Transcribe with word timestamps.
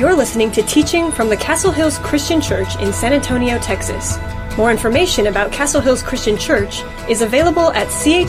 You're 0.00 0.16
listening 0.16 0.50
to 0.52 0.62
teaching 0.62 1.12
from 1.12 1.28
the 1.28 1.36
Castle 1.36 1.70
Hills 1.70 1.98
Christian 1.98 2.40
Church 2.40 2.74
in 2.76 2.90
San 2.90 3.12
Antonio, 3.12 3.58
Texas. 3.58 4.16
More 4.56 4.70
information 4.70 5.26
about 5.26 5.52
Castle 5.52 5.82
Hills 5.82 6.02
Christian 6.02 6.38
Church 6.38 6.82
is 7.06 7.20
available 7.20 7.70
at 7.72 7.86
chccsa.com. 7.88 8.24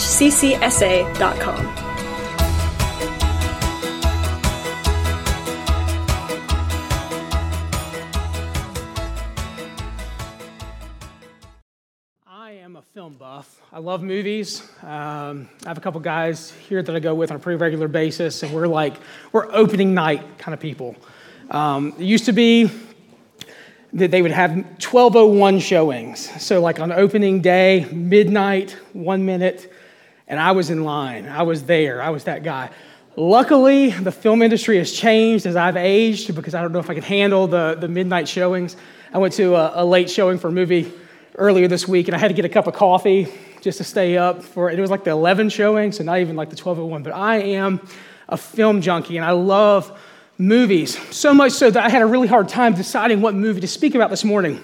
I 12.28 12.52
am 12.52 12.76
a 12.76 12.82
film 12.82 13.14
buff. 13.14 13.62
I 13.72 13.80
love 13.80 14.04
movies. 14.04 14.62
Um, 14.84 15.48
I 15.64 15.70
have 15.70 15.78
a 15.78 15.82
couple 15.82 16.02
guys 16.02 16.52
here 16.68 16.84
that 16.84 16.94
I 16.94 17.00
go 17.00 17.16
with 17.16 17.32
on 17.32 17.38
a 17.38 17.40
pretty 17.40 17.56
regular 17.56 17.88
basis, 17.88 18.44
and 18.44 18.54
we're 18.54 18.68
like, 18.68 18.96
we're 19.32 19.50
opening 19.54 19.94
night 19.94 20.38
kind 20.38 20.54
of 20.54 20.60
people. 20.60 20.98
Um, 21.52 21.94
it 22.00 22.06
used 22.06 22.26
to 22.26 22.32
be 22.32 22.72
that 23.94 24.10
they 24.10 24.22
would 24.22 24.32
have 24.32 24.52
1201 24.52 25.60
showings. 25.60 26.30
So, 26.42 26.62
like 26.62 26.80
on 26.80 26.94
opening 26.94 27.42
day, 27.42 27.86
midnight, 27.92 28.72
one 28.94 29.26
minute, 29.26 29.72
and 30.30 30.40
I 30.40 30.54
was 30.54 30.70
in 30.70 30.86
line. 30.86 31.28
I 31.28 31.44
was 31.44 31.64
there. 31.64 32.02
I 32.02 32.10
was 32.10 32.24
that 32.24 32.44
guy. 32.44 32.70
Luckily, 33.18 33.90
the 33.90 34.14
film 34.14 34.42
industry 34.42 34.78
has 34.78 34.94
changed 34.94 35.46
as 35.46 35.58
I've 35.58 35.76
aged 35.76 36.34
because 36.34 36.56
I 36.56 36.62
don't 36.62 36.72
know 36.72 36.80
if 36.80 36.90
I 36.90 36.94
could 36.94 37.04
handle 37.04 37.48
the, 37.48 37.76
the 37.78 37.90
midnight 37.90 38.30
showings. 38.30 38.78
I 39.14 39.18
went 39.18 39.34
to 39.34 39.56
a, 39.56 39.84
a 39.84 39.86
late 39.86 40.10
showing 40.10 40.40
for 40.40 40.48
a 40.48 40.52
movie 40.54 40.90
earlier 41.36 41.68
this 41.68 41.86
week, 41.86 42.08
and 42.08 42.16
I 42.16 42.18
had 42.18 42.30
to 42.30 42.34
get 42.34 42.46
a 42.46 42.50
cup 42.50 42.68
of 42.68 42.76
coffee 42.76 43.28
just 43.60 43.78
to 43.80 43.84
stay 43.84 44.16
up 44.16 44.42
for 44.42 44.70
it. 44.70 44.80
It 44.80 44.82
was 44.82 44.90
like 44.90 45.04
the 45.04 45.12
11 45.12 45.50
showing, 45.50 45.92
so 45.92 46.06
not 46.06 46.20
even 46.20 46.38
like 46.38 46.50
the 46.50 46.56
1201. 46.56 47.04
But 47.04 47.14
I 47.14 47.40
am 47.40 47.86
a 48.30 48.38
film 48.38 48.80
junkie, 48.80 49.18
and 49.18 49.26
I 49.26 49.32
love 49.32 50.00
movies. 50.38 50.98
So 51.16 51.34
much 51.34 51.54
so 51.54 51.70
that 51.70 51.84
I 51.84 51.90
had 51.90 52.02
a 52.02 52.06
really 52.06 52.28
hard 52.28 52.50
time 52.50 52.74
deciding 52.74 53.22
what 53.22 53.36
movie 53.36 53.62
to 53.62 53.68
speak 53.68 53.96
about 53.96 54.10
this 54.10 54.24
morning. 54.24 54.62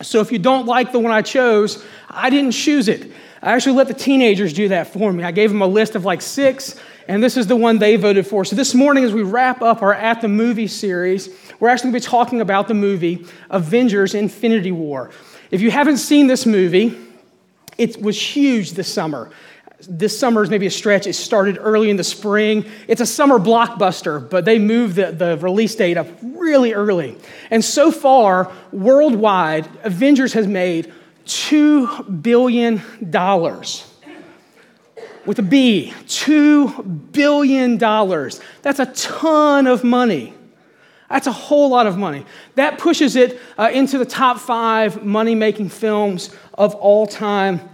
So 0.00 0.20
if 0.20 0.32
you 0.32 0.38
don't 0.38 0.66
like 0.66 0.92
the 0.92 0.98
one 0.98 1.12
I 1.12 1.22
chose, 1.22 1.84
I 2.10 2.30
didn't 2.30 2.52
choose 2.52 2.88
it. 2.88 3.12
I 3.42 3.52
actually 3.52 3.76
let 3.76 3.88
the 3.88 3.94
teenagers 3.94 4.52
do 4.52 4.68
that 4.68 4.92
for 4.92 5.12
me. 5.12 5.24
I 5.24 5.32
gave 5.32 5.50
them 5.50 5.62
a 5.62 5.66
list 5.66 5.96
of 5.96 6.04
like 6.04 6.22
six, 6.22 6.76
and 7.08 7.22
this 7.22 7.36
is 7.36 7.46
the 7.46 7.56
one 7.56 7.78
they 7.78 7.96
voted 7.96 8.26
for. 8.26 8.44
So 8.44 8.54
this 8.54 8.74
morning, 8.74 9.04
as 9.04 9.12
we 9.12 9.22
wrap 9.22 9.62
up 9.62 9.82
our 9.82 9.92
At 9.92 10.20
the 10.20 10.28
Movie 10.28 10.68
series, 10.68 11.28
we're 11.58 11.68
actually 11.68 11.90
going 11.90 12.00
to 12.00 12.06
be 12.06 12.10
talking 12.10 12.40
about 12.40 12.68
the 12.68 12.74
movie 12.74 13.26
Avengers 13.50 14.14
Infinity 14.14 14.72
War. 14.72 15.10
If 15.50 15.60
you 15.60 15.70
haven't 15.70 15.98
seen 15.98 16.28
this 16.28 16.46
movie, 16.46 16.96
it 17.78 18.00
was 18.00 18.20
huge 18.20 18.72
this 18.72 18.92
summer 18.92 19.30
this 19.88 20.18
summer 20.18 20.42
is 20.42 20.50
maybe 20.50 20.66
a 20.66 20.70
stretch. 20.70 21.06
It 21.06 21.14
started 21.14 21.58
early 21.60 21.90
in 21.90 21.96
the 21.96 22.04
spring. 22.04 22.64
It's 22.88 23.00
a 23.00 23.06
summer 23.06 23.38
blockbuster, 23.38 24.28
but 24.28 24.44
they 24.44 24.58
moved 24.58 24.96
the, 24.96 25.12
the 25.12 25.36
release 25.38 25.74
date 25.74 25.96
up 25.96 26.06
really 26.22 26.72
early. 26.72 27.16
And 27.50 27.64
so 27.64 27.90
far, 27.90 28.52
worldwide, 28.72 29.68
Avengers 29.84 30.32
has 30.34 30.46
made 30.46 30.92
$2 31.26 32.22
billion. 32.22 32.82
With 35.24 35.38
a 35.38 35.42
B, 35.42 35.92
$2 36.06 37.12
billion. 37.12 37.78
That's 37.78 38.78
a 38.78 38.86
ton 38.86 39.66
of 39.66 39.84
money. 39.84 40.34
That's 41.08 41.26
a 41.26 41.32
whole 41.32 41.68
lot 41.68 41.86
of 41.86 41.98
money. 41.98 42.24
That 42.54 42.78
pushes 42.78 43.16
it 43.16 43.38
uh, 43.58 43.70
into 43.72 43.98
the 43.98 44.06
top 44.06 44.38
five 44.38 45.04
money 45.04 45.34
making 45.34 45.68
films 45.68 46.34
of 46.54 46.74
all 46.74 47.06
time 47.06 47.68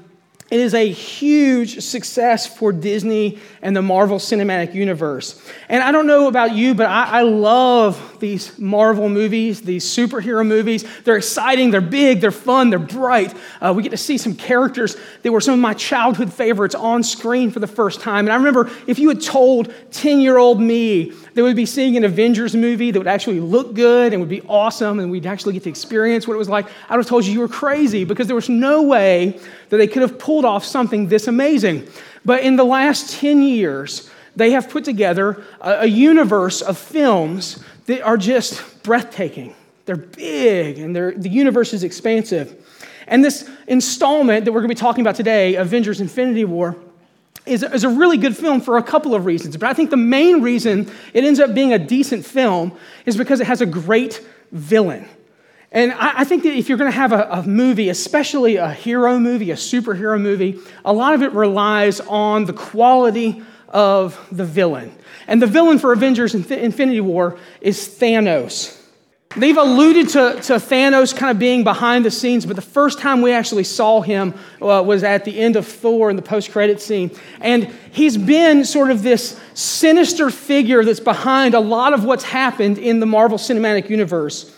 it 0.51 0.61
is 0.61 0.73
a 0.73 0.91
huge 0.91 1.83
success 1.83 2.47
for 2.47 2.73
Disney 2.73 3.39
and 3.61 3.77
the 3.77 3.83
Marvel 3.83 4.19
Cinematic 4.19 4.73
Universe. 4.73 5.39
And 5.69 5.83
I 5.83 5.93
don't 5.93 6.07
know 6.07 6.27
about 6.27 6.55
you, 6.55 6.75
but 6.75 6.87
I, 6.87 7.19
I, 7.19 7.23
love 7.23 8.17
these 8.19 8.59
Marvel 8.59 9.11
movies, 9.11 9.61
these 9.61 9.85
superhero 9.85 10.47
movies. 10.47 10.87
They're 11.03 11.19
exciting, 11.19 11.71
they're 11.71 11.83
big, 11.83 12.23
they're 12.23 12.31
fun, 12.31 12.71
they're 12.71 12.79
bright. 12.79 13.35
Uh, 13.61 13.75
we 13.77 13.83
get 13.83 13.91
to 13.91 13.99
see 13.99 14.17
some 14.17 14.35
characters 14.35 14.97
that 15.23 15.31
were 15.31 15.43
some 15.43 15.53
of 15.53 15.61
my 15.61 15.75
childhood 15.75 16.33
favorites 16.33 16.75
on 16.75 17.03
screen 17.03 17.51
for 17.51 17.61
the 17.61 17.67
first 17.67 18.01
time. 18.01 18.25
And 18.25 18.33
I 18.33 18.37
remember 18.37 18.71
if 18.87 18.99
you 18.99 19.11
had 19.11 19.21
told 19.21 19.71
10 19.91 20.21
year 20.21 20.39
old 20.39 20.63
me 20.63 21.13
that 21.35 21.45
we'd 21.45 21.57
be 21.57 21.67
seeing 21.67 21.99
an 21.99 22.05
Avengers 22.05 22.57
movie 22.57 22.91
that 22.91 22.99
would 22.99 23.07
actually 23.07 23.41
look 23.41 23.75
good 23.75 24.15
and 24.15 24.21
would 24.21 24.31
be 24.31 24.43
awesome 24.49 24.99
and 24.99 25.11
we'd 25.11 25.27
actually 25.27 25.53
get 25.53 25.65
to 25.65 25.69
experience 25.69 26.27
what 26.27 26.35
it 26.35 26.39
was 26.39 26.49
like, 26.49 26.67
I 26.89 26.97
would 26.97 27.05
have 27.05 27.07
told 27.07 27.27
you 27.27 27.35
you 27.35 27.41
were 27.41 27.49
crazy 27.49 28.05
because 28.05 28.27
there 28.27 28.35
was 28.35 28.49
no 28.49 28.83
way 28.83 29.39
that 29.69 29.77
they 29.77 29.87
could 29.87 30.03
have 30.03 30.19
pulled 30.19 30.45
off 30.45 30.65
something 30.65 31.09
this 31.09 31.27
amazing. 31.27 31.87
But 32.25 32.43
in 32.43 32.57
the 32.57 32.65
last 32.65 33.19
10 33.19 33.43
years, 33.43 34.11
they 34.37 34.53
have 34.53 34.71
put 34.71 34.85
together 34.85 35.43
a, 35.61 35.81
a 35.81 35.87
universe 35.87 36.63
of 36.63 36.79
films 36.79 37.63
that 37.87 38.03
are 38.03 38.17
just 38.17 38.83
breathtaking. 38.83 39.55
They're 39.87 39.97
big 39.97 40.79
and 40.79 40.95
they're, 40.95 41.13
the 41.13 41.29
universe 41.29 41.73
is 41.73 41.83
expansive. 41.83 42.55
And 43.07 43.25
this 43.25 43.49
installment 43.67 44.45
that 44.45 44.53
we're 44.53 44.61
going 44.61 44.69
to 44.69 44.75
be 44.75 44.79
talking 44.79 45.01
about 45.01 45.17
today, 45.17 45.55
Avengers 45.55 46.01
Infinity 46.01 46.45
War, 46.45 46.77
is, 47.47 47.63
is 47.63 47.85
a 47.85 47.89
really 47.89 48.19
good 48.19 48.37
film 48.37 48.61
for 48.61 48.77
a 48.77 48.83
couple 48.83 49.15
of 49.15 49.25
reasons. 49.25 49.57
But 49.57 49.71
I 49.71 49.73
think 49.73 49.91
the 49.91 49.97
main 49.97 50.43
reason 50.43 50.91
it 51.15 51.25
ends 51.25 51.41
up 51.41 51.55
being 51.55 51.73
a 51.73 51.79
decent 51.79 52.25
film 52.25 52.77
is 53.07 53.17
because 53.17 53.41
it 53.41 53.47
has 53.47 53.61
a 53.63 53.67
great 53.67 54.25
villain. 54.53 55.09
And 55.71 55.93
I, 55.93 56.21
I 56.21 56.25
think 56.25 56.45
that 56.45 56.55
if 56.55 56.69
you're 56.69 56.79
going 56.79 56.91
to 56.91 56.97
have 56.97 57.13
a, 57.13 57.29
a 57.31 57.43
movie, 57.43 57.89
especially 57.89 58.57
a 58.57 58.71
hero 58.71 59.19
movie, 59.19 59.51
a 59.51 59.57
superhero 59.57 60.21
movie, 60.21 60.59
a 60.85 60.93
lot 60.93 61.15
of 61.15 61.23
it 61.23 61.33
relies 61.33 62.01
on 62.01 62.47
the 62.47 62.53
quality 62.53 63.43
of 63.69 64.19
the 64.33 64.45
villain. 64.45 64.95
And 65.27 65.43
the 65.43 65.47
villain 65.47 65.79
for 65.79 65.93
Avengers 65.93 66.35
Infinity 66.35 67.01
War 67.01 67.39
is 67.61 67.87
Thanos. 67.87 68.79
They've 69.37 69.57
alluded 69.57 70.09
to, 70.11 70.41
to 70.43 70.55
Thanos 70.55 71.15
kind 71.15 71.31
of 71.31 71.39
being 71.39 71.63
behind 71.63 72.05
the 72.05 72.11
scenes, 72.11 72.47
but 72.47 72.57
the 72.57 72.63
first 72.63 72.99
time 72.99 73.21
we 73.21 73.31
actually 73.33 73.65
saw 73.65 74.01
him 74.01 74.33
uh, 74.63 74.83
was 74.85 75.05
at 75.05 75.27
the 75.27 75.39
end 75.39 75.57
of 75.57 75.67
Thor 75.67 76.09
in 76.09 76.17
the 76.17 76.23
post 76.23 76.51
credit 76.51 76.81
scene. 76.81 77.11
And 77.41 77.67
he's 77.93 78.17
been 78.17 78.65
sort 78.65 78.91
of 78.91 79.03
this 79.03 79.39
sinister 79.53 80.31
figure 80.31 80.83
that's 80.83 80.99
behind 80.99 81.53
a 81.53 81.61
lot 81.61 81.93
of 81.93 82.05
what's 82.05 82.25
happened 82.25 82.79
in 82.79 83.01
the 83.01 83.07
Marvel 83.07 83.37
Cinematic 83.37 83.91
Universe. 83.91 84.58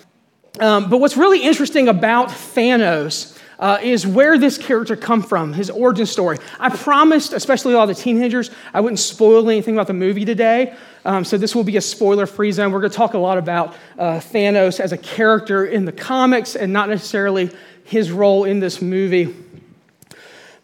Um, 0.58 0.90
but 0.90 0.98
what's 0.98 1.16
really 1.16 1.42
interesting 1.42 1.88
about 1.88 2.28
Thanos 2.28 3.38
uh, 3.60 3.78
is 3.82 4.06
where 4.06 4.38
this 4.38 4.58
character 4.58 4.96
come 4.96 5.22
from, 5.22 5.52
his 5.52 5.70
origin 5.70 6.06
story. 6.06 6.38
I 6.58 6.70
promised, 6.70 7.32
especially 7.34 7.74
all 7.74 7.86
the 7.86 7.94
teenagers, 7.94 8.50
I 8.74 8.80
wouldn't 8.80 8.98
spoil 8.98 9.48
anything 9.48 9.74
about 9.74 9.86
the 9.86 9.92
movie 9.92 10.24
today. 10.24 10.74
Um, 11.04 11.24
so 11.24 11.38
this 11.38 11.54
will 11.54 11.64
be 11.64 11.76
a 11.76 11.80
spoiler-free 11.80 12.52
zone. 12.52 12.72
We're 12.72 12.80
going 12.80 12.90
to 12.90 12.96
talk 12.96 13.14
a 13.14 13.18
lot 13.18 13.38
about 13.38 13.76
uh, 13.98 14.14
Thanos 14.14 14.80
as 14.80 14.92
a 14.92 14.98
character 14.98 15.64
in 15.64 15.84
the 15.84 15.92
comics 15.92 16.56
and 16.56 16.72
not 16.72 16.88
necessarily 16.88 17.50
his 17.84 18.10
role 18.10 18.44
in 18.44 18.60
this 18.60 18.82
movie. 18.82 19.34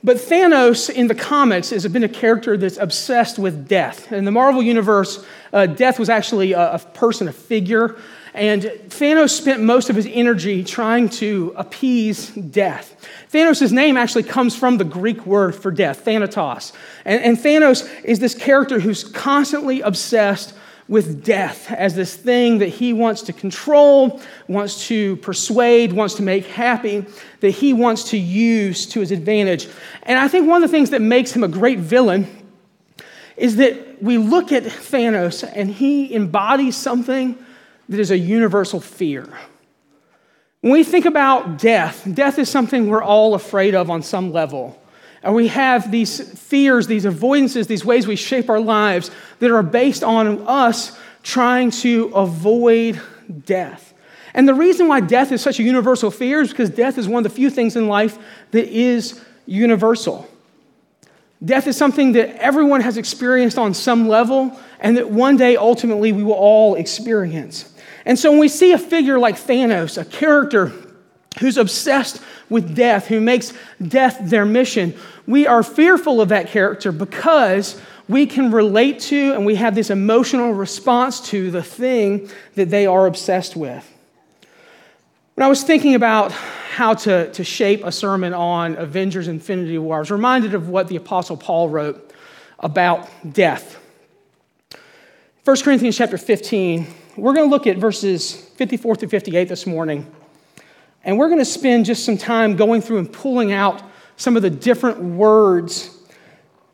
But 0.02 0.18
Thanos 0.18 0.88
in 0.88 1.08
the 1.08 1.14
comics 1.14 1.70
has 1.70 1.86
been 1.88 2.04
a 2.04 2.08
character 2.08 2.56
that's 2.56 2.76
obsessed 2.76 3.38
with 3.38 3.66
death. 3.66 4.12
In 4.12 4.24
the 4.24 4.30
Marvel 4.30 4.62
Universe, 4.62 5.24
uh, 5.52 5.66
death 5.66 5.98
was 5.98 6.08
actually 6.08 6.52
a, 6.52 6.74
a 6.74 6.78
person, 6.78 7.28
a 7.28 7.32
figure. 7.32 7.96
And 8.36 8.64
Thanos 8.64 9.30
spent 9.30 9.62
most 9.62 9.88
of 9.88 9.96
his 9.96 10.06
energy 10.10 10.62
trying 10.62 11.08
to 11.08 11.54
appease 11.56 12.28
death. 12.28 13.08
Thanos' 13.32 13.72
name 13.72 13.96
actually 13.96 14.24
comes 14.24 14.54
from 14.54 14.76
the 14.76 14.84
Greek 14.84 15.24
word 15.24 15.54
for 15.54 15.70
death, 15.70 16.04
Thanatos. 16.04 16.72
And, 17.06 17.22
and 17.24 17.38
Thanos 17.38 17.88
is 18.04 18.18
this 18.18 18.34
character 18.34 18.78
who's 18.78 19.04
constantly 19.04 19.80
obsessed 19.80 20.54
with 20.86 21.24
death 21.24 21.72
as 21.72 21.94
this 21.94 22.14
thing 22.14 22.58
that 22.58 22.68
he 22.68 22.92
wants 22.92 23.22
to 23.22 23.32
control, 23.32 24.20
wants 24.48 24.86
to 24.88 25.16
persuade, 25.16 25.94
wants 25.94 26.14
to 26.16 26.22
make 26.22 26.46
happy, 26.46 27.06
that 27.40 27.50
he 27.50 27.72
wants 27.72 28.10
to 28.10 28.18
use 28.18 28.84
to 28.84 29.00
his 29.00 29.12
advantage. 29.12 29.66
And 30.02 30.18
I 30.18 30.28
think 30.28 30.46
one 30.46 30.62
of 30.62 30.70
the 30.70 30.76
things 30.76 30.90
that 30.90 31.00
makes 31.00 31.32
him 31.32 31.42
a 31.42 31.48
great 31.48 31.78
villain 31.78 32.26
is 33.38 33.56
that 33.56 34.02
we 34.02 34.18
look 34.18 34.52
at 34.52 34.64
Thanos 34.64 35.42
and 35.54 35.70
he 35.70 36.14
embodies 36.14 36.76
something 36.76 37.38
that 37.88 38.00
is 38.00 38.10
a 38.10 38.18
universal 38.18 38.80
fear. 38.80 39.28
When 40.60 40.72
we 40.72 40.84
think 40.84 41.04
about 41.04 41.58
death, 41.58 42.06
death 42.12 42.38
is 42.38 42.50
something 42.50 42.88
we're 42.88 43.02
all 43.02 43.34
afraid 43.34 43.74
of 43.74 43.90
on 43.90 44.02
some 44.02 44.32
level. 44.32 44.80
And 45.22 45.34
we 45.34 45.48
have 45.48 45.90
these 45.90 46.20
fears, 46.38 46.86
these 46.86 47.04
avoidances, 47.04 47.66
these 47.66 47.84
ways 47.84 48.06
we 48.06 48.16
shape 48.16 48.48
our 48.48 48.60
lives 48.60 49.10
that 49.38 49.50
are 49.50 49.62
based 49.62 50.02
on 50.02 50.46
us 50.46 50.98
trying 51.22 51.70
to 51.72 52.12
avoid 52.14 53.00
death. 53.44 53.94
And 54.34 54.48
the 54.48 54.54
reason 54.54 54.86
why 54.86 55.00
death 55.00 55.32
is 55.32 55.40
such 55.40 55.58
a 55.58 55.62
universal 55.62 56.10
fear 56.10 56.40
is 56.42 56.50
because 56.50 56.70
death 56.70 56.98
is 56.98 57.08
one 57.08 57.24
of 57.24 57.32
the 57.32 57.34
few 57.34 57.50
things 57.50 57.74
in 57.74 57.88
life 57.88 58.18
that 58.50 58.68
is 58.68 59.24
universal. 59.46 60.28
Death 61.44 61.66
is 61.66 61.76
something 61.76 62.12
that 62.12 62.36
everyone 62.36 62.80
has 62.80 62.96
experienced 62.96 63.58
on 63.58 63.74
some 63.74 64.08
level, 64.08 64.58
and 64.80 64.96
that 64.96 65.10
one 65.10 65.36
day 65.36 65.56
ultimately 65.56 66.12
we 66.12 66.22
will 66.22 66.32
all 66.32 66.74
experience. 66.74 67.72
And 68.06 68.16
so 68.16 68.30
when 68.30 68.38
we 68.38 68.48
see 68.48 68.72
a 68.72 68.78
figure 68.78 69.18
like 69.18 69.36
Thanos, 69.36 70.00
a 70.00 70.04
character 70.04 70.72
who's 71.40 71.58
obsessed 71.58 72.22
with 72.48 72.74
death, 72.74 73.08
who 73.08 73.20
makes 73.20 73.52
death 73.86 74.18
their 74.22 74.46
mission, 74.46 74.94
we 75.26 75.46
are 75.46 75.64
fearful 75.64 76.20
of 76.20 76.28
that 76.28 76.48
character 76.48 76.92
because 76.92 77.78
we 78.08 78.24
can 78.24 78.52
relate 78.52 79.00
to 79.00 79.32
and 79.34 79.44
we 79.44 79.56
have 79.56 79.74
this 79.74 79.90
emotional 79.90 80.52
response 80.52 81.20
to 81.20 81.50
the 81.50 81.62
thing 81.62 82.30
that 82.54 82.70
they 82.70 82.86
are 82.86 83.06
obsessed 83.06 83.56
with. 83.56 83.92
When 85.34 85.44
I 85.44 85.48
was 85.48 85.64
thinking 85.64 85.96
about 85.96 86.30
how 86.30 86.94
to, 86.94 87.30
to 87.32 87.42
shape 87.42 87.84
a 87.84 87.90
sermon 87.90 88.32
on 88.32 88.76
Avengers 88.76 89.26
Infinity 89.26 89.78
War, 89.78 89.96
I 89.96 89.98
was 89.98 90.12
reminded 90.12 90.54
of 90.54 90.68
what 90.68 90.86
the 90.86 90.96
Apostle 90.96 91.36
Paul 91.36 91.68
wrote 91.68 92.12
about 92.60 93.08
death. 93.32 93.82
1 95.44 95.56
Corinthians 95.62 95.96
chapter 95.96 96.16
15, 96.16 96.86
we're 97.16 97.32
going 97.34 97.48
to 97.48 97.50
look 97.50 97.66
at 97.66 97.78
verses 97.78 98.34
54 98.34 98.96
through 98.96 99.08
58 99.08 99.48
this 99.48 99.66
morning. 99.66 100.10
And 101.02 101.18
we're 101.18 101.28
going 101.28 101.40
to 101.40 101.44
spend 101.44 101.86
just 101.86 102.04
some 102.04 102.18
time 102.18 102.56
going 102.56 102.82
through 102.82 102.98
and 102.98 103.12
pulling 103.12 103.52
out 103.52 103.82
some 104.16 104.36
of 104.36 104.42
the 104.42 104.50
different 104.50 104.98
words 104.98 105.90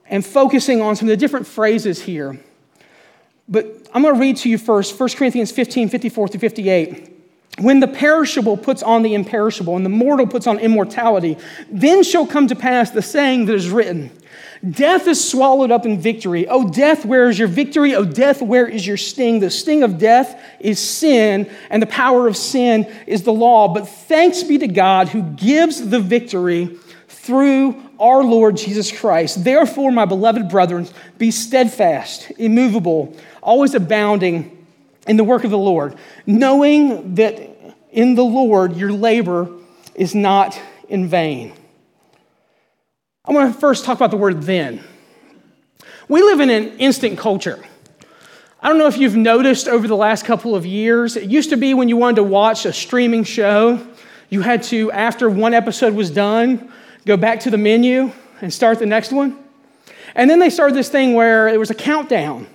and 0.06 0.24
focusing 0.24 0.80
on 0.80 0.96
some 0.96 1.06
of 1.06 1.10
the 1.10 1.16
different 1.16 1.46
phrases 1.46 2.02
here. 2.02 2.40
But 3.48 3.66
I'm 3.92 4.02
going 4.02 4.14
to 4.14 4.20
read 4.20 4.36
to 4.38 4.48
you 4.48 4.58
first 4.58 4.98
1 4.98 5.08
Corinthians 5.10 5.52
15 5.52 5.88
54 5.88 6.28
through 6.28 6.40
58. 6.40 7.08
When 7.58 7.80
the 7.80 7.88
perishable 7.88 8.56
puts 8.56 8.82
on 8.82 9.02
the 9.02 9.14
imperishable 9.14 9.76
and 9.76 9.84
the 9.84 9.90
mortal 9.90 10.26
puts 10.26 10.46
on 10.46 10.58
immortality, 10.58 11.36
then 11.70 12.02
shall 12.02 12.26
come 12.26 12.46
to 12.48 12.56
pass 12.56 12.90
the 12.90 13.02
saying 13.02 13.44
that 13.46 13.54
is 13.54 13.68
written 13.68 14.10
Death 14.68 15.08
is 15.08 15.28
swallowed 15.28 15.72
up 15.72 15.84
in 15.86 16.00
victory. 16.00 16.46
O 16.46 16.68
death, 16.68 17.04
where 17.04 17.28
is 17.28 17.36
your 17.36 17.48
victory? 17.48 17.96
O 17.96 18.04
death, 18.04 18.40
where 18.40 18.66
is 18.66 18.86
your 18.86 18.96
sting? 18.96 19.40
The 19.40 19.50
sting 19.50 19.82
of 19.82 19.98
death 19.98 20.40
is 20.60 20.78
sin, 20.78 21.50
and 21.68 21.82
the 21.82 21.86
power 21.86 22.28
of 22.28 22.36
sin 22.36 22.84
is 23.08 23.24
the 23.24 23.32
law. 23.32 23.66
But 23.66 23.88
thanks 23.88 24.44
be 24.44 24.58
to 24.58 24.68
God 24.68 25.08
who 25.08 25.22
gives 25.22 25.88
the 25.88 25.98
victory 25.98 26.78
through 27.08 27.82
our 27.98 28.22
Lord 28.22 28.56
Jesus 28.56 28.96
Christ. 28.96 29.42
Therefore, 29.42 29.90
my 29.90 30.04
beloved 30.04 30.48
brethren, 30.48 30.88
be 31.18 31.32
steadfast, 31.32 32.30
immovable, 32.38 33.16
always 33.42 33.74
abounding 33.74 34.64
in 35.08 35.16
the 35.16 35.24
work 35.24 35.42
of 35.42 35.50
the 35.50 35.58
Lord, 35.58 35.96
knowing 36.24 37.16
that 37.16 37.40
in 37.90 38.14
the 38.14 38.24
Lord 38.24 38.76
your 38.76 38.92
labor 38.92 39.48
is 39.96 40.14
not 40.14 40.60
in 40.88 41.08
vain. 41.08 41.52
I 43.24 43.30
want 43.30 43.54
to 43.54 43.60
first 43.60 43.84
talk 43.84 43.96
about 43.96 44.10
the 44.10 44.16
word 44.16 44.42
then. 44.42 44.82
We 46.08 46.22
live 46.22 46.40
in 46.40 46.50
an 46.50 46.76
instant 46.78 47.18
culture. 47.18 47.64
I 48.60 48.68
don't 48.68 48.78
know 48.78 48.88
if 48.88 48.98
you've 48.98 49.14
noticed 49.14 49.68
over 49.68 49.86
the 49.86 49.96
last 49.96 50.24
couple 50.24 50.56
of 50.56 50.66
years, 50.66 51.16
it 51.16 51.30
used 51.30 51.50
to 51.50 51.56
be 51.56 51.72
when 51.72 51.88
you 51.88 51.96
wanted 51.96 52.16
to 52.16 52.24
watch 52.24 52.64
a 52.64 52.72
streaming 52.72 53.22
show, 53.22 53.86
you 54.28 54.40
had 54.40 54.64
to, 54.64 54.90
after 54.90 55.30
one 55.30 55.54
episode 55.54 55.94
was 55.94 56.10
done, 56.10 56.72
go 57.06 57.16
back 57.16 57.38
to 57.40 57.50
the 57.50 57.58
menu 57.58 58.10
and 58.40 58.52
start 58.52 58.80
the 58.80 58.86
next 58.86 59.12
one. 59.12 59.38
And 60.16 60.28
then 60.28 60.40
they 60.40 60.50
started 60.50 60.74
this 60.74 60.88
thing 60.88 61.14
where 61.14 61.46
it 61.46 61.58
was 61.58 61.70
a 61.70 61.74
countdown. 61.74 62.48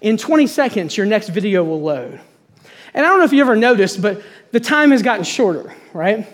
In 0.00 0.16
20 0.16 0.46
seconds, 0.46 0.96
your 0.96 1.04
next 1.04 1.28
video 1.28 1.62
will 1.64 1.82
load. 1.82 2.18
And 2.94 3.04
I 3.04 3.10
don't 3.10 3.18
know 3.18 3.26
if 3.26 3.32
you 3.34 3.42
ever 3.42 3.56
noticed, 3.56 4.00
but 4.00 4.22
the 4.52 4.60
time 4.60 4.90
has 4.90 5.02
gotten 5.02 5.24
shorter, 5.24 5.74
right? 5.92 6.26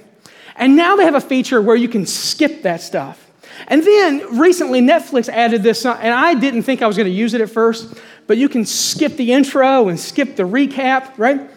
And 0.55 0.77
now 0.77 0.95
they 0.95 1.05
have 1.05 1.17
a 1.17 1.21
feature 1.21 1.61
where 1.61 1.75
you 1.75 1.89
can 1.89 2.07
skip 2.07 2.63
that 2.63 2.81
stuff. 2.81 3.32
And 3.69 3.83
then 3.83 4.39
recently, 4.39 4.81
Netflix 4.81 5.29
added 5.29 5.63
this, 5.63 5.85
and 5.85 6.13
I 6.13 6.35
didn't 6.35 6.63
think 6.63 6.83
I 6.83 6.87
was 6.87 6.97
going 6.97 7.09
to 7.09 7.15
use 7.15 7.35
it 7.35 7.41
at 7.41 7.51
first, 7.51 7.95
but 8.27 8.37
you 8.37 8.49
can 8.49 8.65
skip 8.65 9.17
the 9.17 9.33
intro 9.33 9.89
and 9.89 9.99
skip 9.99 10.37
the 10.37 10.43
recap, 10.43 11.17
right? 11.19 11.51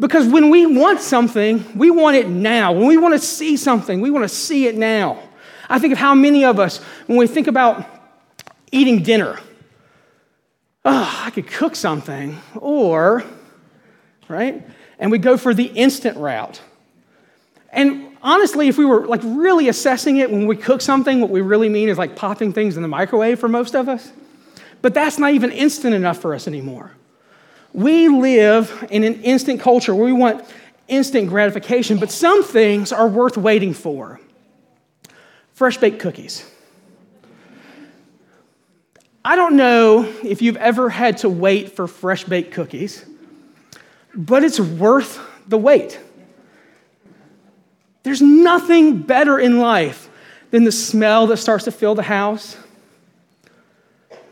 Because 0.00 0.28
when 0.28 0.50
we 0.50 0.66
want 0.66 1.00
something, 1.00 1.64
we 1.76 1.90
want 1.90 2.16
it 2.16 2.28
now. 2.28 2.72
When 2.72 2.86
we 2.86 2.96
want 2.96 3.14
to 3.14 3.18
see 3.18 3.56
something, 3.56 4.00
we 4.00 4.10
want 4.10 4.24
to 4.24 4.34
see 4.34 4.66
it 4.66 4.76
now. 4.76 5.18
I 5.68 5.78
think 5.78 5.92
of 5.92 5.98
how 5.98 6.14
many 6.14 6.44
of 6.44 6.58
us, 6.58 6.78
when 7.06 7.18
we 7.18 7.26
think 7.26 7.46
about 7.46 7.84
eating 8.70 9.02
dinner, 9.02 9.38
oh, 10.84 11.22
I 11.24 11.30
could 11.30 11.46
cook 11.46 11.74
something, 11.74 12.40
or, 12.54 13.24
right? 14.28 14.64
And 14.98 15.10
we 15.10 15.18
go 15.18 15.36
for 15.36 15.52
the 15.52 15.66
instant 15.66 16.16
route. 16.16 16.60
And 17.70 18.07
honestly, 18.28 18.68
if 18.68 18.76
we 18.76 18.84
were 18.84 19.06
like 19.06 19.22
really 19.24 19.68
assessing 19.68 20.18
it 20.18 20.30
when 20.30 20.46
we 20.46 20.56
cook 20.56 20.82
something, 20.82 21.20
what 21.20 21.30
we 21.30 21.40
really 21.40 21.68
mean 21.68 21.88
is 21.88 21.96
like 21.96 22.14
popping 22.14 22.52
things 22.52 22.76
in 22.76 22.82
the 22.82 22.88
microwave 22.88 23.40
for 23.40 23.48
most 23.48 23.74
of 23.74 23.88
us. 23.88 24.12
But 24.82 24.92
that's 24.94 25.18
not 25.18 25.32
even 25.32 25.50
instant 25.50 25.94
enough 25.94 26.18
for 26.18 26.34
us 26.34 26.46
anymore. 26.46 26.92
We 27.72 28.08
live 28.08 28.86
in 28.90 29.02
an 29.02 29.22
instant 29.22 29.60
culture 29.60 29.94
where 29.94 30.04
we 30.04 30.12
want 30.12 30.44
instant 30.88 31.28
gratification, 31.28 31.98
but 31.98 32.10
some 32.10 32.44
things 32.44 32.92
are 32.92 33.08
worth 33.08 33.36
waiting 33.36 33.72
for. 33.72 34.20
Fresh 35.54 35.78
baked 35.78 35.98
cookies. 35.98 36.48
I 39.24 39.36
don't 39.36 39.56
know 39.56 40.04
if 40.22 40.40
you've 40.42 40.56
ever 40.56 40.88
had 40.90 41.18
to 41.18 41.28
wait 41.28 41.72
for 41.72 41.86
fresh 41.86 42.24
baked 42.24 42.52
cookies, 42.52 43.04
but 44.14 44.44
it's 44.44 44.60
worth 44.60 45.18
the 45.48 45.58
wait. 45.58 45.98
There's 48.02 48.22
nothing 48.22 49.02
better 49.02 49.38
in 49.38 49.58
life 49.58 50.08
than 50.50 50.64
the 50.64 50.72
smell 50.72 51.26
that 51.28 51.36
starts 51.36 51.64
to 51.64 51.70
fill 51.70 51.94
the 51.94 52.02
house, 52.02 52.56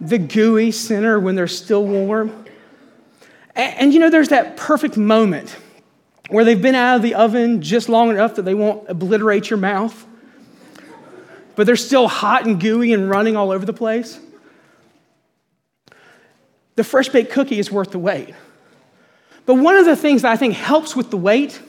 the 0.00 0.18
gooey 0.18 0.70
center 0.70 1.18
when 1.20 1.34
they're 1.34 1.46
still 1.46 1.84
warm. 1.84 2.44
And, 3.54 3.74
and, 3.78 3.94
you 3.94 4.00
know, 4.00 4.10
there's 4.10 4.28
that 4.28 4.56
perfect 4.56 4.96
moment 4.96 5.56
where 6.28 6.44
they've 6.44 6.60
been 6.60 6.74
out 6.74 6.96
of 6.96 7.02
the 7.02 7.14
oven 7.14 7.62
just 7.62 7.88
long 7.88 8.10
enough 8.10 8.36
that 8.36 8.42
they 8.42 8.54
won't 8.54 8.88
obliterate 8.88 9.50
your 9.50 9.58
mouth, 9.58 10.06
but 11.54 11.66
they're 11.66 11.76
still 11.76 12.08
hot 12.08 12.46
and 12.46 12.60
gooey 12.60 12.92
and 12.92 13.08
running 13.08 13.36
all 13.36 13.50
over 13.50 13.64
the 13.64 13.72
place. 13.72 14.18
The 16.74 16.84
fresh 16.84 17.08
baked 17.08 17.32
cookie 17.32 17.58
is 17.58 17.70
worth 17.70 17.90
the 17.90 17.98
wait. 17.98 18.34
But 19.46 19.54
one 19.54 19.76
of 19.76 19.86
the 19.86 19.96
things 19.96 20.22
that 20.22 20.32
I 20.32 20.36
think 20.36 20.54
helps 20.54 20.96
with 20.96 21.10
the 21.10 21.16
wait 21.16 21.60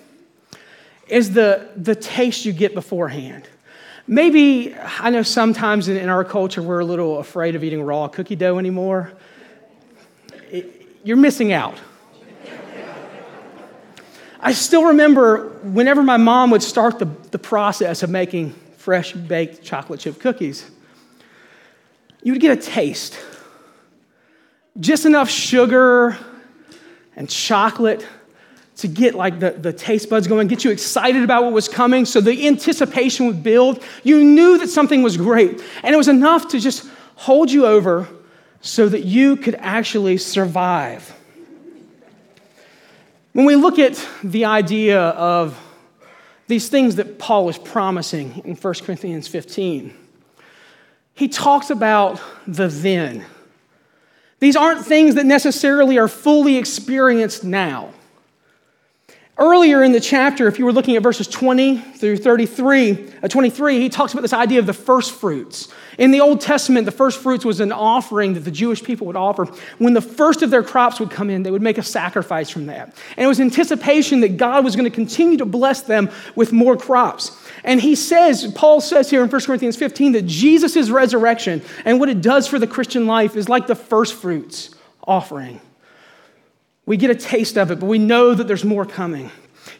is 1.10 1.34
the, 1.34 1.70
the 1.76 1.96
taste 1.96 2.46
you 2.46 2.54
get 2.54 2.74
beforehand. 2.74 3.48
Maybe, 4.08 4.76
I 4.76 5.10
know 5.10 5.24
sometimes 5.24 5.88
in, 5.88 5.98
in 5.98 6.10
our 6.10 6.24
culture 6.24 6.62
we're 6.62 6.80
a 6.80 6.86
little 6.86 7.20
afraid 7.20 7.56
of 7.56 7.64
eating 7.64 7.82
raw 7.82 8.08
cookie 8.08 8.36
dough 8.36 8.58
anymore. 8.58 9.12
It, 10.50 10.88
you're 11.04 11.18
missing 11.18 11.52
out. 11.52 11.78
I 14.40 14.54
still 14.54 14.86
remember 14.86 15.50
whenever 15.64 16.04
my 16.04 16.18
mom 16.18 16.52
would 16.52 16.64
start 16.64 17.00
the, 17.00 17.06
the 17.32 17.40
process 17.40 18.04
of 18.04 18.10
making 18.10 18.52
fresh 18.78 19.12
baked 19.12 19.64
chocolate 19.64 20.00
chip 20.00 20.20
cookies, 20.20 20.70
you 22.24 22.32
would 22.32 22.42
get 22.42 22.58
a 22.58 22.62
taste. 22.62 23.20
Just 24.80 25.06
enough 25.06 25.30
sugar 25.30 26.18
and 27.16 27.30
chocolate 27.30 28.08
to 28.78 28.88
get 28.88 29.16
like 29.16 29.40
the, 29.40 29.52
the 29.52 29.74
taste 29.74 30.10
buds 30.10 30.28
going, 30.28 30.48
get 30.48 30.64
you 30.64 30.72
excited 30.72 31.24
about 31.24 31.44
what 31.44 31.52
was 31.52 31.68
coming 31.68 32.06
so 32.06 32.22
the 32.22 32.48
anticipation 32.48 33.26
would 33.26 33.42
build. 33.42 33.84
You 34.04 34.24
knew 34.24 34.60
that 34.60 34.70
something 34.70 35.02
was 35.02 35.18
great. 35.18 35.62
And 35.84 35.94
it 35.94 35.98
was 35.98 36.08
enough 36.08 36.50
to 36.50 36.60
just 36.60 36.88
hold 37.16 37.52
you 37.52 37.66
over 37.66 38.08
so 38.62 38.88
that 38.88 39.04
you 39.04 39.36
could 39.36 39.56
actually 39.56 40.18
survive. 40.18 41.14
When 43.34 43.46
we 43.46 43.56
look 43.56 43.80
at 43.80 44.04
the 44.24 44.46
idea 44.46 45.00
of 45.00 45.60
these 46.48 46.70
things 46.70 46.96
that 46.96 47.20
Paul 47.20 47.50
is 47.50 47.58
promising 47.58 48.42
in 48.46 48.56
1 48.56 48.74
Corinthians 48.84 49.28
15, 49.28 49.94
he 51.14 51.28
talks 51.28 51.70
about 51.70 52.22
the 52.46 52.68
then. 52.68 53.26
These 54.40 54.56
aren't 54.56 54.86
things 54.86 55.16
that 55.16 55.26
necessarily 55.26 55.98
are 55.98 56.08
fully 56.08 56.58
experienced 56.58 57.44
now. 57.44 57.94
Earlier 59.40 59.84
in 59.84 59.92
the 59.92 60.00
chapter, 60.00 60.48
if 60.48 60.58
you 60.58 60.66
were 60.66 60.74
looking 60.74 60.96
at 60.96 61.04
verses 61.04 61.28
20 61.28 61.78
through 61.78 62.18
33, 62.18 63.14
uh, 63.22 63.28
23, 63.28 63.80
he 63.80 63.88
talks 63.88 64.12
about 64.12 64.24
this 64.24 64.34
idea 64.34 64.58
of 64.58 64.66
the 64.66 64.74
first 64.74 65.12
fruits. 65.12 65.72
In 66.00 66.10
the 66.10 66.22
Old 66.22 66.42
Testament, 66.42 66.86
the 66.86 66.92
first 66.92 67.22
fruits 67.22 67.46
was 67.46 67.60
an 67.60 67.72
offering 67.72 68.34
that 68.34 68.40
the 68.40 68.52
Jewish 68.52 68.84
people 68.84 69.06
would 69.06 69.16
offer. 69.16 69.46
When 69.78 69.94
the 69.94 70.02
first 70.02 70.42
of 70.42 70.50
their 70.50 70.64
crops 70.64 71.00
would 71.00 71.12
come 71.12 71.30
in, 71.30 71.44
they 71.44 71.52
would 71.52 71.62
make 71.62 71.78
a 71.78 71.84
sacrifice 71.84 72.50
from 72.50 72.66
that. 72.66 72.96
And 73.16 73.26
it 73.26 73.28
was 73.28 73.40
anticipation 73.40 74.22
that 74.22 74.38
God 74.38 74.64
was 74.64 74.76
going 74.76 74.90
to 74.90 74.96
continue 74.96 75.38
to 75.38 75.46
bless 75.46 75.82
them 75.82 76.10
with 76.36 76.52
more 76.52 76.76
crops. 76.76 77.40
And 77.64 77.80
he 77.80 77.94
says, 77.94 78.52
Paul 78.56 78.82
says 78.82 79.08
here 79.08 79.24
in 79.24 79.30
1 79.30 79.42
Corinthians 79.42 79.76
15, 79.76 80.14
that 80.14 80.26
Jesus' 80.26 80.90
resurrection 80.90 81.62
and 81.86 82.00
what 82.00 82.10
it 82.10 82.22
does 82.22 82.48
for 82.48 82.58
the 82.58 82.66
Christian 82.66 83.06
life 83.06 83.36
is 83.36 83.48
like 83.48 83.68
the 83.68 83.76
first 83.76 84.16
fruits 84.16 84.72
offering. 85.04 85.62
We 86.88 86.96
get 86.98 87.12
a 87.12 87.16
taste 87.16 87.58
of 87.58 87.70
it, 87.70 87.80
but 87.80 87.86
we 87.86 88.00
know 88.00 88.34
that 88.34 88.48
there's 88.48 88.64
more 88.66 88.86
coming. 88.86 89.30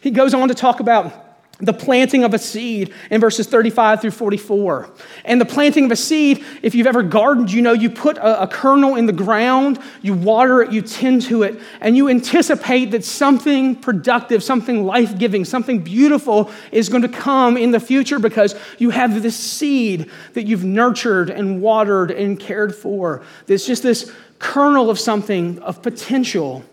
He 0.00 0.10
goes 0.10 0.34
on 0.34 0.48
to 0.48 0.54
talk 0.54 0.78
about 0.78 1.24
the 1.60 1.72
planting 1.72 2.22
of 2.22 2.34
a 2.34 2.38
seed 2.38 2.92
in 3.10 3.20
verses 3.20 3.46
35 3.48 4.02
through 4.02 4.10
44. 4.12 4.90
And 5.24 5.40
the 5.40 5.46
planting 5.46 5.86
of 5.86 5.90
a 5.90 5.96
seed, 5.96 6.44
if 6.62 6.74
you've 6.74 6.86
ever 6.86 7.02
gardened, 7.02 7.50
you 7.50 7.62
know 7.62 7.72
you 7.72 7.90
put 7.90 8.16
a, 8.18 8.42
a, 8.42 8.46
kernel 8.46 8.94
in 8.94 9.06
the 9.06 9.12
ground, 9.12 9.80
you 10.00 10.14
water 10.14 10.62
it, 10.62 10.70
you 10.70 10.82
tend 10.82 11.22
to 11.22 11.42
it, 11.42 11.58
and 11.80 11.96
you 11.96 12.08
anticipate 12.08 12.92
that 12.92 13.04
something 13.04 13.74
productive, 13.74 14.44
something 14.44 14.84
life 14.84 15.18
giving, 15.18 15.44
something 15.44 15.80
beautiful 15.80 16.50
is 16.70 16.88
going 16.88 17.02
to 17.02 17.08
come 17.08 17.56
in 17.56 17.72
the 17.72 17.80
future 17.80 18.20
because 18.20 18.54
you 18.76 18.90
have 18.90 19.20
this 19.20 19.36
seed 19.36 20.10
that 20.34 20.44
you've 20.44 20.64
nurtured 20.64 21.28
and 21.30 21.60
watered 21.60 22.12
and 22.12 22.38
cared 22.38 22.72
for. 22.72 23.24
There's 23.46 23.66
just 23.66 23.82
this 23.82 24.12
kernel 24.38 24.90
of 24.90 24.98
something, 25.00 25.58
of 25.60 25.82
potential 25.82 26.64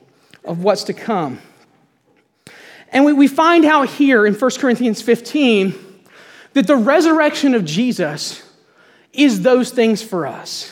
of 0.46 0.64
what's 0.64 0.86
to 0.86 0.94
come. 0.94 1.40
And 2.90 3.06
we, 3.06 3.14
we 3.14 3.28
find 3.28 3.66
out 3.66 3.90
here 3.90 4.25
in 4.25 4.34
1 4.34 4.52
Corinthians 4.60 5.02
15 5.02 5.74
that 6.54 6.68
the 6.68 6.78
resurrection 6.78 7.54
of 7.54 7.66
Jesus 7.66 8.42
is 9.12 9.42
those 9.42 9.72
things 9.72 10.02
for 10.02 10.25
us. 10.25 10.72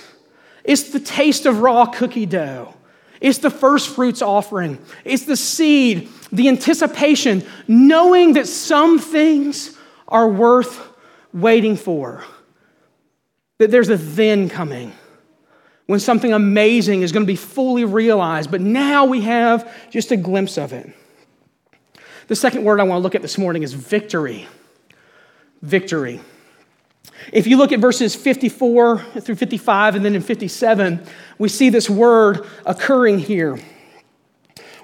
It's 0.63 0.91
the 0.91 0.99
taste 0.99 1.45
of 1.45 1.59
raw 1.59 1.85
cookie 1.85 2.25
dough. 2.25 2.73
It's 3.19 3.39
the 3.39 3.49
first 3.49 3.89
fruits 3.89 4.21
offering. 4.21 4.79
It's 5.05 5.25
the 5.25 5.37
seed, 5.37 6.09
the 6.31 6.49
anticipation, 6.49 7.45
knowing 7.67 8.33
that 8.33 8.47
some 8.47 8.99
things 8.99 9.77
are 10.07 10.27
worth 10.27 10.81
waiting 11.33 11.75
for. 11.75 12.23
That 13.59 13.71
there's 13.71 13.89
a 13.89 13.97
then 13.97 14.49
coming 14.49 14.93
when 15.93 15.99
something 15.99 16.33
amazing 16.33 17.03
is 17.03 17.11
going 17.11 17.21
to 17.21 17.31
be 17.31 17.35
fully 17.35 17.85
realized. 17.85 18.49
But 18.49 18.61
now 18.61 19.05
we 19.05 19.21
have 19.21 19.71
just 19.91 20.09
a 20.09 20.17
glimpse 20.17 20.57
of 20.57 20.73
it. 20.73 20.91
The 22.25 22.35
second 22.35 22.63
word 22.63 22.79
I 22.79 22.83
want 22.83 22.97
to 22.97 23.03
look 23.03 23.13
at 23.13 23.21
this 23.21 23.37
morning 23.37 23.61
is 23.61 23.73
victory. 23.73 24.47
Victory. 25.61 26.19
If 27.31 27.45
you 27.45 27.57
look 27.57 27.71
at 27.71 27.79
verses 27.79 28.15
54 28.15 28.97
through 29.19 29.35
55 29.35 29.93
and 29.93 30.03
then 30.03 30.15
in 30.15 30.23
57, 30.23 31.05
we 31.37 31.47
see 31.47 31.69
this 31.69 31.87
word 31.87 32.43
occurring 32.65 33.19
here. 33.19 33.59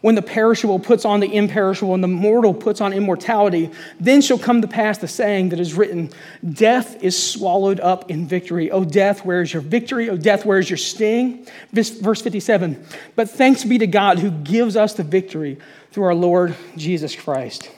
When 0.01 0.15
the 0.15 0.21
perishable 0.21 0.79
puts 0.79 1.03
on 1.03 1.19
the 1.19 1.33
imperishable 1.33 1.93
and 1.93 2.03
the 2.03 2.07
mortal 2.07 2.53
puts 2.53 2.79
on 2.79 2.93
immortality, 2.93 3.69
then 3.99 4.21
shall 4.21 4.39
come 4.39 4.61
to 4.61 4.67
pass 4.67 4.97
the 4.97 5.07
saying 5.07 5.49
that 5.49 5.59
is 5.59 5.73
written 5.73 6.11
Death 6.53 7.03
is 7.03 7.21
swallowed 7.21 7.79
up 7.79 8.09
in 8.09 8.25
victory. 8.25 8.71
O 8.71 8.85
death, 8.85 9.25
where 9.25 9.41
is 9.41 9.51
your 9.51 9.61
victory? 9.61 10.09
O 10.09 10.15
death, 10.15 10.45
where 10.45 10.59
is 10.59 10.69
your 10.69 10.77
sting? 10.77 11.45
Verse 11.73 12.21
57 12.21 12.83
But 13.15 13.29
thanks 13.29 13.63
be 13.65 13.77
to 13.77 13.87
God 13.87 14.19
who 14.19 14.31
gives 14.31 14.75
us 14.75 14.93
the 14.93 15.03
victory 15.03 15.57
through 15.91 16.05
our 16.05 16.15
Lord 16.15 16.55
Jesus 16.77 17.15
Christ. 17.15 17.69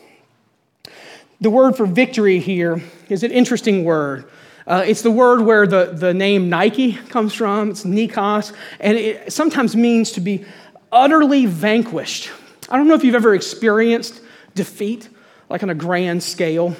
The 1.40 1.50
word 1.50 1.76
for 1.76 1.88
victory 1.88 2.40
here 2.40 2.84
is 3.10 3.24
an 3.24 3.32
interesting 3.32 3.84
word. 3.84 4.30
Uh, 4.68 4.84
it's 4.86 5.02
the 5.02 5.12
word 5.12 5.42
where 5.42 5.66
the, 5.66 5.86
the 5.86 6.14
name 6.14 6.50
Nike 6.50 6.94
comes 6.94 7.34
from. 7.34 7.72
It's 7.72 7.84
Nikos, 7.84 8.54
and 8.80 8.96
it 8.96 9.34
sometimes 9.34 9.76
means 9.76 10.12
to 10.12 10.22
be 10.22 10.46
utterly 10.92 11.46
vanquished. 11.46 12.30
I 12.70 12.78
don't 12.78 12.88
know 12.88 12.96
if 12.96 13.04
you've 13.04 13.16
ever 13.16 13.34
experienced 13.34 14.22
defeat, 14.56 15.10
like 15.50 15.64
on 15.64 15.70
a 15.70 15.76
grand 15.76 16.24
scale. 16.24 16.76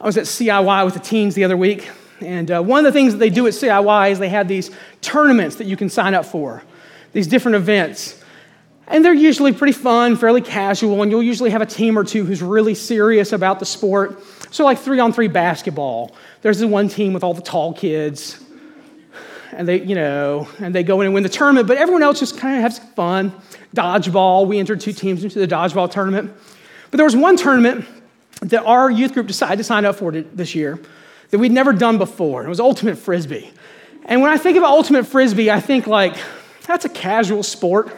I 0.00 0.06
was 0.06 0.16
at 0.16 0.24
CIY 0.24 0.84
with 0.84 0.94
the 0.94 1.00
teens 1.00 1.34
the 1.34 1.44
other 1.44 1.56
week, 1.56 1.88
and 2.20 2.50
uh, 2.50 2.62
one 2.62 2.78
of 2.78 2.84
the 2.84 2.96
things 2.98 3.12
that 3.12 3.18
they 3.18 3.30
do 3.30 3.46
at 3.46 3.54
CIY 3.54 4.10
is 4.10 4.18
they 4.18 4.28
have 4.28 4.48
these 4.48 4.70
tournaments 5.00 5.56
that 5.56 5.66
you 5.66 5.76
can 5.76 5.88
sign 5.88 6.14
up 6.14 6.26
for, 6.26 6.62
these 7.12 7.26
different 7.26 7.56
events. 7.56 8.22
And 8.88 9.04
they're 9.04 9.14
usually 9.14 9.52
pretty 9.52 9.72
fun, 9.72 10.16
fairly 10.16 10.40
casual, 10.40 11.02
and 11.02 11.10
you'll 11.10 11.22
usually 11.22 11.50
have 11.50 11.62
a 11.62 11.66
team 11.66 11.98
or 11.98 12.04
two 12.04 12.24
who's 12.24 12.42
really 12.42 12.74
serious 12.74 13.32
about 13.32 13.58
the 13.58 13.66
sport. 13.66 14.22
So, 14.52 14.64
like 14.64 14.78
three 14.78 15.00
on 15.00 15.12
three 15.12 15.28
basketball, 15.28 16.14
there's 16.42 16.60
the 16.60 16.68
one 16.68 16.88
team 16.88 17.12
with 17.12 17.24
all 17.24 17.34
the 17.34 17.42
tall 17.42 17.72
kids, 17.72 18.38
and 19.56 19.66
they, 19.66 19.82
you 19.82 19.94
know, 19.94 20.48
and 20.58 20.74
they 20.74 20.82
go 20.82 21.00
in 21.00 21.06
and 21.06 21.14
win 21.14 21.22
the 21.22 21.28
tournament, 21.28 21.66
but 21.66 21.78
everyone 21.78 22.02
else 22.02 22.20
just 22.20 22.38
kind 22.38 22.56
of 22.56 22.62
has 22.62 22.78
fun. 22.94 23.32
Dodgeball, 23.74 24.46
we 24.46 24.58
entered 24.58 24.80
two 24.80 24.92
teams 24.92 25.24
into 25.24 25.38
the 25.38 25.48
dodgeball 25.48 25.90
tournament. 25.90 26.32
But 26.90 26.98
there 26.98 27.04
was 27.04 27.16
one 27.16 27.36
tournament 27.36 27.84
that 28.42 28.64
our 28.64 28.90
youth 28.90 29.14
group 29.14 29.26
decided 29.26 29.56
to 29.58 29.64
sign 29.64 29.84
up 29.84 29.96
for 29.96 30.12
this 30.12 30.54
year 30.54 30.78
that 31.30 31.38
we'd 31.38 31.52
never 31.52 31.72
done 31.72 31.98
before. 31.98 32.44
It 32.44 32.48
was 32.48 32.60
Ultimate 32.60 32.96
Frisbee. 32.96 33.50
And 34.04 34.20
when 34.20 34.30
I 34.30 34.36
think 34.36 34.56
about 34.56 34.70
Ultimate 34.70 35.06
Frisbee, 35.06 35.50
I 35.50 35.60
think 35.60 35.86
like, 35.86 36.16
that's 36.66 36.84
a 36.84 36.88
casual 36.88 37.42
sport 37.42 37.96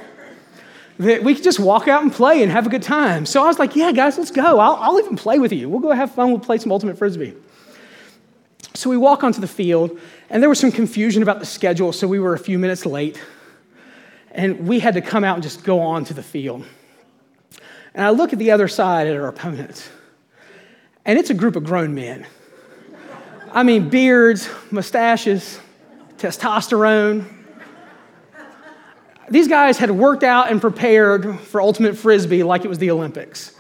that 0.99 1.23
we 1.23 1.35
could 1.35 1.45
just 1.45 1.61
walk 1.61 1.87
out 1.87 2.03
and 2.03 2.13
play 2.13 2.43
and 2.43 2.51
have 2.51 2.67
a 2.67 2.71
good 2.71 2.83
time. 2.83 3.27
So 3.27 3.43
I 3.43 3.47
was 3.47 3.59
like, 3.59 3.77
yeah, 3.77 3.93
guys, 3.93 4.19
let's 4.19 4.31
go. 4.31 4.59
I'll, 4.59 4.77
I'll 4.77 4.99
even 4.99 5.17
play 5.17 5.39
with 5.39 5.53
you. 5.53 5.69
We'll 5.69 5.81
go 5.81 5.91
have 5.91 6.13
fun. 6.13 6.31
We'll 6.31 6.41
play 6.41 6.59
some 6.59 6.73
Ultimate 6.73 6.99
Frisbee. 6.99 7.35
So 8.79 8.89
we 8.89 8.97
walk 8.97 9.25
onto 9.25 9.41
the 9.41 9.49
field, 9.49 9.99
and 10.31 10.41
there 10.41 10.49
was 10.49 10.61
some 10.61 10.71
confusion 10.71 11.21
about 11.21 11.41
the 11.41 11.47
schedule, 11.47 11.93
so 11.93 12.07
we 12.07 12.21
were 12.21 12.35
a 12.35 12.39
few 12.39 12.61
minutes 12.61 12.87
late. 12.87 13.21
And 14.31 14.69
we 14.69 14.79
had 14.79 14.95
to 14.95 15.01
come 15.01 15.25
out 15.25 15.35
and 15.35 15.43
just 15.43 15.65
go 15.65 15.81
on 15.81 16.05
to 16.05 16.15
the 16.15 16.23
field. 16.23 16.65
And 17.93 18.07
I 18.07 18.11
look 18.11 18.33
at 18.33 18.39
the 18.39 18.53
other 18.53 18.69
side 18.69 19.09
at 19.09 19.17
our 19.17 19.27
opponents, 19.27 19.89
and 21.05 21.19
it's 21.19 21.29
a 21.29 21.35
group 21.35 21.57
of 21.57 21.65
grown 21.65 21.93
men. 21.93 22.25
I 23.51 23.65
mean, 23.65 23.89
beards, 23.89 24.49
mustaches, 24.71 25.59
testosterone, 26.17 27.25
these 29.29 29.49
guys 29.49 29.77
had 29.77 29.91
worked 29.91 30.23
out 30.23 30.53
and 30.53 30.61
prepared 30.61 31.41
for 31.41 31.61
ultimate 31.61 31.97
frisbee 31.97 32.45
like 32.45 32.65
it 32.65 32.69
was 32.69 32.79
the 32.79 32.93
Olympics. 32.93 33.58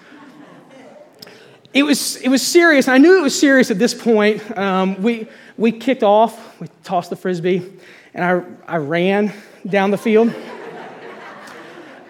It 1.74 1.82
was, 1.82 2.16
it 2.16 2.28
was 2.28 2.46
serious, 2.46 2.88
I 2.88 2.98
knew 2.98 3.18
it 3.18 3.22
was 3.22 3.38
serious 3.38 3.70
at 3.70 3.78
this 3.78 3.92
point. 3.92 4.56
Um, 4.56 5.02
we, 5.02 5.28
we 5.56 5.70
kicked 5.72 6.02
off, 6.02 6.58
we 6.60 6.68
tossed 6.82 7.10
the 7.10 7.16
frisbee, 7.16 7.70
and 8.14 8.24
I, 8.24 8.74
I 8.74 8.76
ran 8.78 9.32
down 9.66 9.90
the 9.90 9.98
field. 9.98 10.34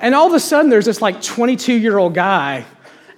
and 0.00 0.14
all 0.14 0.28
of 0.28 0.34
a 0.34 0.40
sudden, 0.40 0.70
there's 0.70 0.84
this 0.84 1.02
like 1.02 1.20
22 1.20 1.72
year 1.72 1.98
old 1.98 2.14
guy, 2.14 2.64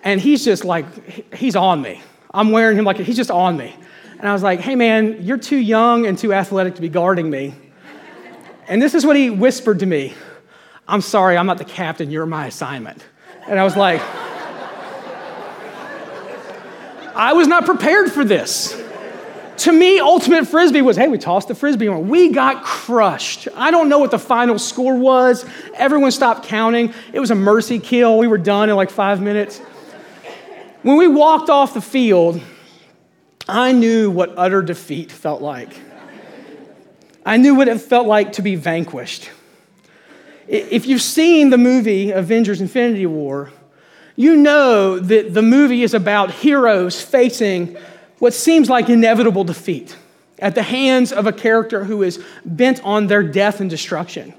and 0.02 0.18
he's 0.20 0.44
just 0.44 0.64
like, 0.64 1.34
he's 1.34 1.56
on 1.56 1.82
me. 1.82 2.00
I'm 2.32 2.52
wearing 2.52 2.78
him 2.78 2.84
like 2.84 2.96
he's 2.96 3.16
just 3.16 3.30
on 3.30 3.56
me. 3.56 3.76
And 4.18 4.28
I 4.28 4.32
was 4.32 4.42
like, 4.42 4.60
hey 4.60 4.76
man, 4.76 5.22
you're 5.22 5.38
too 5.38 5.56
young 5.56 6.06
and 6.06 6.18
too 6.18 6.32
athletic 6.32 6.74
to 6.76 6.80
be 6.80 6.88
guarding 6.88 7.28
me. 7.28 7.54
And 8.66 8.80
this 8.80 8.94
is 8.94 9.04
what 9.04 9.16
he 9.16 9.30
whispered 9.30 9.80
to 9.80 9.86
me 9.86 10.14
I'm 10.88 11.02
sorry, 11.02 11.36
I'm 11.36 11.46
not 11.46 11.58
the 11.58 11.64
captain, 11.64 12.10
you're 12.10 12.26
my 12.26 12.46
assignment. 12.46 13.04
And 13.46 13.60
I 13.60 13.64
was 13.64 13.76
like, 13.76 14.00
I 17.20 17.34
was 17.34 17.46
not 17.46 17.66
prepared 17.66 18.10
for 18.10 18.24
this. 18.24 18.74
To 19.58 19.72
me, 19.72 20.00
ultimate 20.00 20.48
frisbee 20.48 20.80
was 20.80 20.96
hey, 20.96 21.06
we 21.06 21.18
tossed 21.18 21.48
the 21.48 21.54
frisbee 21.54 21.86
and 21.86 22.08
we 22.08 22.32
got 22.32 22.64
crushed. 22.64 23.46
I 23.54 23.70
don't 23.70 23.90
know 23.90 23.98
what 23.98 24.10
the 24.10 24.18
final 24.18 24.58
score 24.58 24.96
was. 24.96 25.44
Everyone 25.74 26.12
stopped 26.12 26.46
counting. 26.46 26.94
It 27.12 27.20
was 27.20 27.30
a 27.30 27.34
mercy 27.34 27.78
kill. 27.78 28.16
We 28.16 28.26
were 28.26 28.38
done 28.38 28.70
in 28.70 28.76
like 28.76 28.88
five 28.88 29.20
minutes. 29.20 29.58
When 30.80 30.96
we 30.96 31.08
walked 31.08 31.50
off 31.50 31.74
the 31.74 31.82
field, 31.82 32.40
I 33.46 33.72
knew 33.72 34.10
what 34.10 34.32
utter 34.38 34.62
defeat 34.62 35.12
felt 35.12 35.42
like. 35.42 35.78
I 37.26 37.36
knew 37.36 37.54
what 37.54 37.68
it 37.68 37.82
felt 37.82 38.06
like 38.06 38.32
to 38.32 38.42
be 38.42 38.56
vanquished. 38.56 39.28
If 40.48 40.86
you've 40.86 41.02
seen 41.02 41.50
the 41.50 41.58
movie 41.58 42.12
Avengers 42.12 42.62
Infinity 42.62 43.04
War, 43.04 43.52
you 44.20 44.36
know 44.36 44.98
that 44.98 45.32
the 45.32 45.40
movie 45.40 45.82
is 45.82 45.94
about 45.94 46.30
heroes 46.30 47.00
facing 47.00 47.74
what 48.18 48.34
seems 48.34 48.68
like 48.68 48.90
inevitable 48.90 49.44
defeat 49.44 49.96
at 50.38 50.54
the 50.54 50.62
hands 50.62 51.10
of 51.10 51.26
a 51.26 51.32
character 51.32 51.84
who 51.84 52.02
is 52.02 52.22
bent 52.44 52.84
on 52.84 53.06
their 53.06 53.22
death 53.22 53.60
and 53.60 53.70
destruction. 53.70 54.34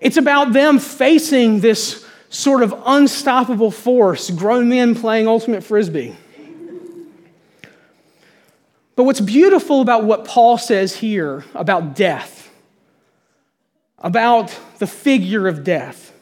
It's 0.00 0.16
about 0.16 0.52
them 0.52 0.80
facing 0.80 1.60
this 1.60 2.04
sort 2.30 2.64
of 2.64 2.74
unstoppable 2.84 3.70
force, 3.70 4.28
grown 4.30 4.70
men 4.70 4.96
playing 4.96 5.28
ultimate 5.28 5.62
frisbee. 5.62 6.16
But 8.96 9.04
what's 9.04 9.20
beautiful 9.20 9.82
about 9.82 10.02
what 10.02 10.24
Paul 10.24 10.58
says 10.58 10.96
here 10.96 11.44
about 11.54 11.94
death 11.94 12.50
about 14.00 14.58
the 14.80 14.86
figure 14.88 15.46
of 15.46 15.62
death 15.62 16.13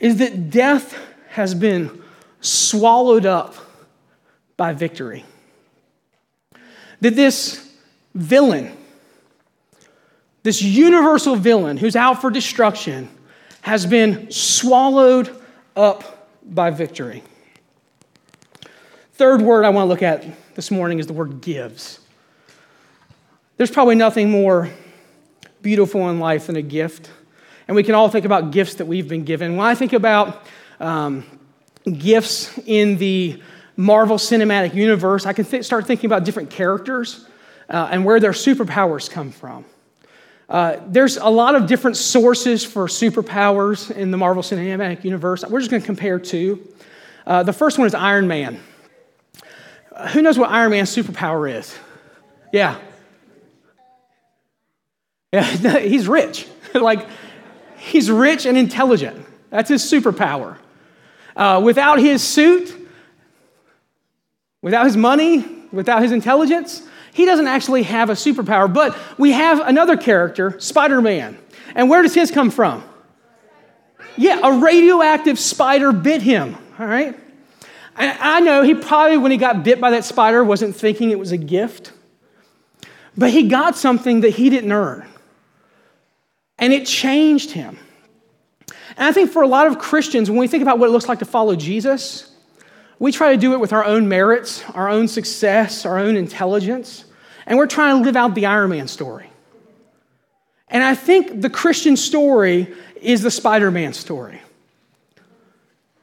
is 0.00 0.16
that 0.16 0.50
death 0.50 0.98
has 1.28 1.54
been 1.54 2.02
swallowed 2.40 3.26
up 3.26 3.54
by 4.56 4.72
victory. 4.72 5.24
That 7.00 7.14
this 7.14 7.70
villain, 8.14 8.76
this 10.42 10.62
universal 10.62 11.36
villain 11.36 11.76
who's 11.76 11.96
out 11.96 12.20
for 12.20 12.30
destruction, 12.30 13.08
has 13.60 13.86
been 13.86 14.30
swallowed 14.30 15.34
up 15.76 16.28
by 16.42 16.70
victory. 16.70 17.22
Third 19.12 19.42
word 19.42 19.64
I 19.64 19.68
want 19.68 19.84
to 19.84 19.88
look 19.88 20.02
at 20.02 20.24
this 20.54 20.70
morning 20.70 20.98
is 20.98 21.06
the 21.06 21.12
word 21.12 21.42
gives. 21.42 22.00
There's 23.58 23.70
probably 23.70 23.94
nothing 23.94 24.30
more 24.30 24.70
beautiful 25.60 26.08
in 26.08 26.18
life 26.18 26.46
than 26.46 26.56
a 26.56 26.62
gift. 26.62 27.10
And 27.70 27.76
we 27.76 27.84
can 27.84 27.94
all 27.94 28.08
think 28.08 28.24
about 28.24 28.50
gifts 28.50 28.74
that 28.74 28.86
we've 28.86 29.06
been 29.06 29.22
given. 29.22 29.54
When 29.54 29.64
I 29.64 29.76
think 29.76 29.92
about 29.92 30.44
um, 30.80 31.24
gifts 31.84 32.58
in 32.66 32.98
the 32.98 33.40
Marvel 33.76 34.16
Cinematic 34.16 34.74
Universe, 34.74 35.24
I 35.24 35.32
can 35.32 35.44
th- 35.44 35.64
start 35.64 35.86
thinking 35.86 36.06
about 36.06 36.24
different 36.24 36.50
characters 36.50 37.24
uh, 37.68 37.90
and 37.92 38.04
where 38.04 38.18
their 38.18 38.32
superpowers 38.32 39.08
come 39.08 39.30
from. 39.30 39.64
Uh, 40.48 40.78
there's 40.88 41.16
a 41.16 41.28
lot 41.28 41.54
of 41.54 41.68
different 41.68 41.96
sources 41.96 42.64
for 42.64 42.88
superpowers 42.88 43.88
in 43.92 44.10
the 44.10 44.16
Marvel 44.16 44.42
Cinematic 44.42 45.04
Universe. 45.04 45.44
We're 45.48 45.60
just 45.60 45.70
going 45.70 45.80
to 45.80 45.86
compare 45.86 46.18
two. 46.18 46.66
Uh, 47.24 47.44
the 47.44 47.52
first 47.52 47.78
one 47.78 47.86
is 47.86 47.94
Iron 47.94 48.26
Man. 48.26 48.60
Who 50.08 50.22
knows 50.22 50.36
what 50.36 50.50
Iron 50.50 50.72
Man's 50.72 50.92
superpower 50.92 51.48
is? 51.56 51.72
Yeah. 52.52 52.80
Yeah, 55.32 55.44
he's 55.78 56.08
rich. 56.08 56.48
like, 56.74 57.06
he's 57.80 58.10
rich 58.10 58.46
and 58.46 58.56
intelligent. 58.56 59.26
That's 59.50 59.68
his 59.68 59.82
superpower. 59.82 60.58
Uh, 61.34 61.60
without 61.64 61.98
his 61.98 62.22
suit, 62.22 62.76
without 64.62 64.84
his 64.84 64.96
money, 64.96 65.44
without 65.72 66.02
his 66.02 66.12
intelligence, 66.12 66.82
he 67.12 67.24
doesn't 67.24 67.48
actually 67.48 67.82
have 67.84 68.10
a 68.10 68.14
superpower. 68.14 68.72
But 68.72 68.96
we 69.18 69.32
have 69.32 69.60
another 69.60 69.96
character, 69.96 70.60
Spider 70.60 71.00
Man. 71.00 71.38
And 71.74 71.88
where 71.88 72.02
does 72.02 72.14
his 72.14 72.30
come 72.30 72.50
from? 72.50 72.84
Yeah, 74.16 74.40
a 74.42 74.58
radioactive 74.58 75.38
spider 75.38 75.92
bit 75.92 76.20
him, 76.20 76.56
all 76.78 76.86
right? 76.86 77.18
And 77.96 78.18
I 78.20 78.40
know 78.40 78.62
he 78.62 78.74
probably, 78.74 79.16
when 79.16 79.30
he 79.30 79.38
got 79.38 79.64
bit 79.64 79.80
by 79.80 79.90
that 79.90 80.04
spider, 80.04 80.44
wasn't 80.44 80.76
thinking 80.76 81.10
it 81.10 81.18
was 81.18 81.32
a 81.32 81.36
gift, 81.36 81.92
but 83.16 83.30
he 83.30 83.48
got 83.48 83.76
something 83.76 84.20
that 84.20 84.30
he 84.30 84.50
didn't 84.50 84.72
earn. 84.72 85.06
And 86.60 86.72
it 86.72 86.86
changed 86.86 87.50
him. 87.50 87.78
And 88.96 89.06
I 89.06 89.12
think 89.12 89.30
for 89.30 89.42
a 89.42 89.48
lot 89.48 89.66
of 89.66 89.78
Christians, 89.78 90.30
when 90.30 90.38
we 90.38 90.46
think 90.46 90.62
about 90.62 90.78
what 90.78 90.88
it 90.88 90.92
looks 90.92 91.08
like 91.08 91.18
to 91.20 91.24
follow 91.24 91.56
Jesus, 91.56 92.30
we 92.98 93.10
try 93.10 93.32
to 93.32 93.38
do 93.38 93.54
it 93.54 93.60
with 93.60 93.72
our 93.72 93.84
own 93.84 94.08
merits, 94.08 94.62
our 94.74 94.88
own 94.88 95.08
success, 95.08 95.86
our 95.86 95.98
own 95.98 96.16
intelligence, 96.16 97.06
and 97.46 97.58
we're 97.58 97.66
trying 97.66 97.98
to 97.98 98.04
live 98.04 98.14
out 98.14 98.34
the 98.34 98.46
Iron 98.46 98.70
Man 98.70 98.86
story. 98.86 99.30
And 100.68 100.84
I 100.84 100.94
think 100.94 101.40
the 101.40 101.50
Christian 101.50 101.96
story 101.96 102.72
is 103.00 103.22
the 103.22 103.30
Spider 103.30 103.70
Man 103.70 103.94
story. 103.94 104.40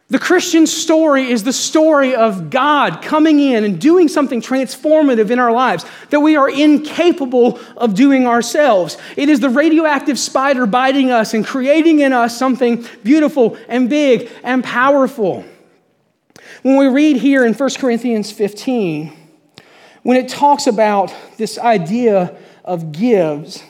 The 0.09 0.19
Christian 0.19 0.67
story 0.67 1.29
is 1.29 1.43
the 1.43 1.51
story 1.51 2.15
of 2.15 2.49
God 2.49 3.01
coming 3.01 3.41
in 3.41 3.65
and 3.65 3.79
doing 3.79 4.07
something 4.07 4.41
transformative 4.41 5.31
in 5.31 5.39
our 5.39 5.51
lives 5.51 5.85
that 6.11 6.21
we 6.21 6.37
are 6.37 6.49
incapable 6.49 7.59
of 7.75 7.93
doing 7.93 8.25
ourselves. 8.25 8.97
It 9.17 9.27
is 9.27 9.41
the 9.41 9.49
radioactive 9.49 10.17
spider 10.17 10.65
biting 10.65 11.11
us 11.11 11.33
and 11.33 11.45
creating 11.45 11.99
in 11.99 12.13
us 12.13 12.37
something 12.37 12.85
beautiful 13.03 13.57
and 13.67 13.89
big 13.89 14.31
and 14.43 14.63
powerful. 14.63 15.43
When 16.61 16.77
we 16.77 16.87
read 16.87 17.17
here 17.17 17.45
in 17.45 17.53
1 17.53 17.69
Corinthians 17.77 18.31
15, 18.31 19.11
when 20.03 20.15
it 20.17 20.29
talks 20.29 20.67
about 20.67 21.13
this 21.37 21.59
idea 21.59 22.37
of 22.63 22.93
gives, 22.93 23.61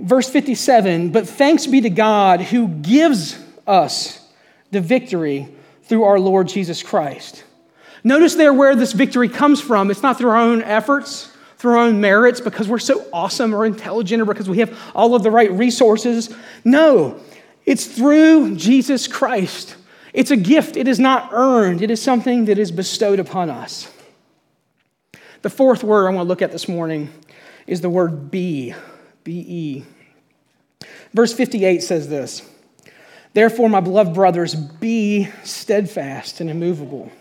verse 0.00 0.28
57 0.28 1.10
But 1.10 1.28
thanks 1.28 1.68
be 1.68 1.80
to 1.82 1.90
God 1.90 2.40
who 2.40 2.66
gives 2.66 3.38
us 3.68 4.25
the 4.70 4.80
victory 4.80 5.48
through 5.84 6.04
our 6.04 6.18
Lord 6.18 6.48
Jesus 6.48 6.82
Christ. 6.82 7.44
Notice 8.04 8.34
there 8.34 8.52
where 8.52 8.76
this 8.76 8.92
victory 8.92 9.28
comes 9.28 9.60
from. 9.60 9.90
It's 9.90 10.02
not 10.02 10.18
through 10.18 10.30
our 10.30 10.36
own 10.36 10.62
efforts, 10.62 11.32
through 11.58 11.72
our 11.72 11.78
own 11.78 12.00
merits, 12.00 12.40
because 12.40 12.68
we're 12.68 12.78
so 12.78 13.04
awesome 13.12 13.54
or 13.54 13.66
intelligent 13.66 14.22
or 14.22 14.24
because 14.24 14.48
we 14.48 14.58
have 14.58 14.78
all 14.94 15.14
of 15.14 15.22
the 15.22 15.30
right 15.30 15.50
resources. 15.50 16.34
No, 16.64 17.20
it's 17.64 17.86
through 17.86 18.56
Jesus 18.56 19.08
Christ. 19.08 19.76
It's 20.12 20.30
a 20.30 20.36
gift, 20.36 20.76
it 20.76 20.88
is 20.88 20.98
not 20.98 21.30
earned, 21.32 21.82
it 21.82 21.90
is 21.90 22.00
something 22.00 22.46
that 22.46 22.58
is 22.58 22.70
bestowed 22.70 23.18
upon 23.18 23.50
us. 23.50 23.92
The 25.42 25.50
fourth 25.50 25.84
word 25.84 26.06
I 26.06 26.10
want 26.14 26.24
to 26.24 26.28
look 26.28 26.42
at 26.42 26.52
this 26.52 26.68
morning 26.68 27.10
is 27.66 27.80
the 27.80 27.90
word 27.90 28.30
be, 28.30 28.74
B 29.24 29.44
E. 29.46 29.84
Verse 31.12 31.32
58 31.32 31.82
says 31.82 32.08
this. 32.08 32.48
Therefore, 33.36 33.68
my 33.68 33.80
beloved 33.80 34.14
brothers, 34.14 34.54
be 34.54 35.28
steadfast 35.44 36.40
and 36.40 36.48
immovable, 36.48 37.12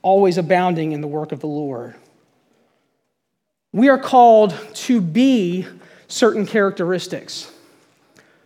always 0.00 0.38
abounding 0.38 0.92
in 0.92 1.02
the 1.02 1.06
work 1.06 1.32
of 1.32 1.40
the 1.40 1.46
Lord. 1.46 1.96
We 3.70 3.90
are 3.90 3.98
called 3.98 4.56
to 4.72 5.02
be 5.02 5.66
certain 6.06 6.46
characteristics, 6.46 7.52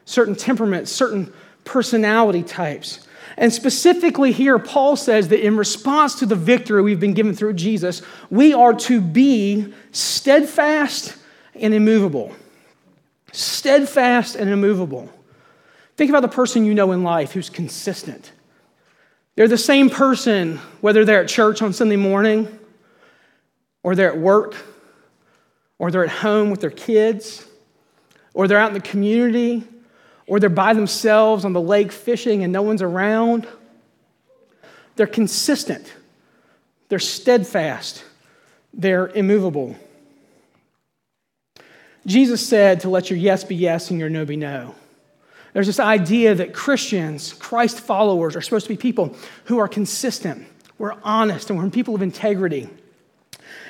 certain 0.07 0.35
temperaments, 0.35 0.91
certain 0.91 1.33
personality 1.63 2.43
types. 2.43 3.07
And 3.37 3.53
specifically 3.53 4.33
here, 4.33 4.59
Paul 4.59 4.97
says 4.97 5.29
that 5.29 5.39
in 5.39 5.57
response 5.57 6.17
to 6.17 6.27
the 6.27 6.35
victory 6.35 6.83
we've 6.83 6.99
been 6.99 7.15
given 7.15 7.37
through 7.37 7.53
Jesus, 7.53 8.03
we 8.29 8.55
are 8.55 8.75
to 8.75 9.01
be 9.01 9.73
steadfast 9.93 11.17
and 11.55 11.75
immovable. 11.75 12.35
Steadfast 13.31 14.35
and 14.35 14.51
immovable. 14.51 15.09
Think 15.97 16.11
about 16.11 16.23
the 16.23 16.29
person 16.29 16.65
you 16.65 16.75
know 16.75 16.93
in 16.93 17.03
life 17.03 17.33
who's 17.33 17.51
consistent. 17.51 18.33
They're 19.35 19.49
the 19.49 19.59
same 19.59 19.91
person, 19.91 20.59
whether 20.81 21.05
they're 21.05 21.23
at 21.23 21.29
church 21.29 21.63
on 21.63 21.73
Sunday 21.73 21.97
morning, 21.97 22.59
or 23.83 23.95
they're 23.95 24.13
at 24.13 24.19
work, 24.19 24.55
or 25.79 25.91
they're 25.91 26.05
at 26.05 26.11
home 26.11 26.51
with 26.51 26.61
their 26.61 26.71
kids, 26.71 27.47
or 28.35 28.47
they're 28.47 28.59
out 28.59 28.69
in 28.69 28.75
the 28.75 28.81
community, 28.81 29.65
or 30.27 30.39
they're 30.39 30.49
by 30.49 30.75
themselves 30.75 31.45
on 31.45 31.53
the 31.53 31.61
lake 31.61 31.93
fishing 31.93 32.43
and 32.43 32.53
no 32.53 32.63
one's 32.63 32.83
around. 32.83 33.47
They're 34.97 35.07
consistent, 35.07 35.93
they're 36.89 36.99
steadfast, 36.99 38.05
they're 38.73 39.09
immovable. 39.09 39.77
Jesus 42.07 42.47
said 42.47 42.81
to 42.81 42.91
let 42.91 43.11
your 43.11 43.19
yes 43.19 43.45
be 43.45 43.55
yes 43.55 43.91
and 43.91 43.99
your 43.99 44.11
no 44.11 44.25
be 44.25 44.37
no. 44.37 44.75
There's 45.53 45.67
this 45.67 45.81
idea 45.81 46.35
that 46.35 46.55
Christians, 46.55 47.33
Christ 47.35 47.81
followers, 47.81 48.37
are 48.37 48.41
supposed 48.41 48.67
to 48.67 48.73
be 48.73 48.77
people 48.77 49.15
who 49.45 49.59
are 49.59 49.69
consistent, 49.69 50.47
we're 50.79 50.97
honest, 51.03 51.51
and 51.51 51.59
we're 51.59 51.69
people 51.71 51.95
of 51.95 52.03
integrity. 52.03 52.69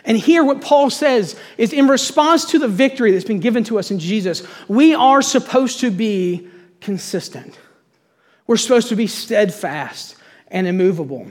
And 0.05 0.16
here, 0.16 0.45
what 0.45 0.61
Paul 0.61 0.90
says 0.90 1.38
is 1.59 1.73
in 1.73 1.88
response 1.88 2.47
to 2.47 2.59
the 2.59 2.68
victory 2.68 3.12
that's 3.12 3.25
been 3.25 3.40
given 3.40 3.64
to 3.64 3.79
us 3.79 3.90
in 3.90 3.99
Jesus, 3.99 4.47
we 4.68 4.95
are 4.95 5.23
supposed 5.23 5.81
to 5.81 5.90
be 5.90 6.49
consistent. 6.81 7.59
We're 8.47 8.57
supposed 8.57 8.88
to 8.88 8.97
be 8.97 9.07
steadfast 9.07 10.16
and 10.49 10.66
immovable. 10.66 11.31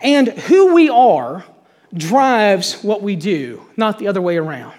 And 0.00 0.28
who 0.28 0.74
we 0.74 0.88
are 0.88 1.44
drives 1.94 2.82
what 2.82 3.02
we 3.02 3.16
do, 3.16 3.62
not 3.76 3.98
the 3.98 4.08
other 4.08 4.20
way 4.20 4.36
around. 4.36 4.78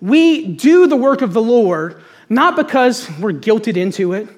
We 0.00 0.48
do 0.48 0.86
the 0.86 0.96
work 0.96 1.22
of 1.22 1.32
the 1.32 1.42
Lord 1.42 2.02
not 2.28 2.56
because 2.56 3.08
we're 3.18 3.32
guilted 3.32 3.76
into 3.76 4.12
it, 4.12 4.28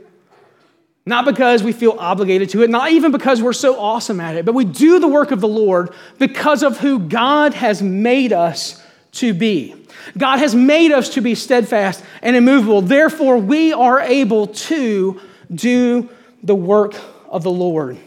not 1.05 1.25
because 1.25 1.63
we 1.63 1.73
feel 1.73 1.95
obligated 1.99 2.51
to 2.51 2.63
it, 2.63 2.71
not 2.71 2.91
even 2.91 3.13
because 3.13 3.41
we're 3.41 3.53
so 3.53 3.79
awesome 3.79 4.21
at 4.21 4.35
it, 4.35 4.45
but 4.45 4.55
we 4.55 4.65
do 4.65 4.99
the 4.99 5.07
work 5.07 5.31
of 5.31 5.41
the 5.41 5.49
Lord 5.49 5.95
because 6.19 6.65
of 6.65 6.79
who 6.79 6.99
God 6.99 7.55
has 7.55 7.81
made 7.81 8.33
us 8.33 8.83
to 9.13 9.33
be. 9.33 9.75
God 10.19 10.39
has 10.39 10.55
made 10.55 10.91
us 10.91 11.11
to 11.11 11.21
be 11.21 11.35
steadfast 11.35 12.03
and 12.23 12.35
immovable. 12.35 12.83
Therefore, 12.83 13.39
we 13.39 13.73
are 13.73 14.01
able 14.01 14.49
to 14.49 15.21
do 15.55 16.09
the 16.43 16.55
work 16.55 16.95
of 17.29 17.43
the 17.43 17.51
Lord. 17.51 17.99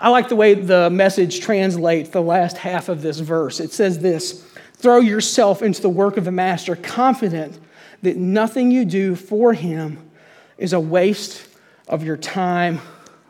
I 0.00 0.10
like 0.10 0.28
the 0.28 0.36
way 0.36 0.54
the 0.54 0.90
message 0.90 1.40
translates 1.40 2.10
the 2.10 2.22
last 2.22 2.56
half 2.56 2.88
of 2.88 3.02
this 3.02 3.18
verse. 3.18 3.60
It 3.60 3.72
says 3.72 3.98
this 3.98 4.44
Throw 4.74 4.98
yourself 4.98 5.60
into 5.60 5.82
the 5.82 5.88
work 5.88 6.16
of 6.16 6.24
the 6.24 6.30
Master, 6.30 6.76
confident 6.76 7.58
that 8.02 8.16
nothing 8.16 8.70
you 8.70 8.84
do 8.84 9.14
for 9.14 9.52
him 9.52 10.10
is 10.56 10.72
a 10.72 10.80
waste 10.80 11.46
of 11.86 12.04
your 12.04 12.16
time 12.16 12.80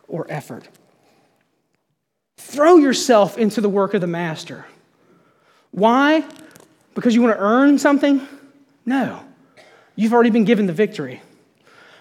or 0.08 0.26
effort. 0.28 0.68
Throw 2.36 2.76
yourself 2.76 3.36
into 3.38 3.60
the 3.60 3.68
work 3.68 3.94
of 3.94 4.00
the 4.00 4.06
master. 4.06 4.66
Why? 5.70 6.24
Because 6.94 7.14
you 7.14 7.22
want 7.22 7.36
to 7.36 7.40
earn 7.40 7.78
something? 7.78 8.26
No. 8.86 9.22
You've 9.96 10.12
already 10.12 10.30
been 10.30 10.44
given 10.44 10.66
the 10.66 10.72
victory. 10.72 11.22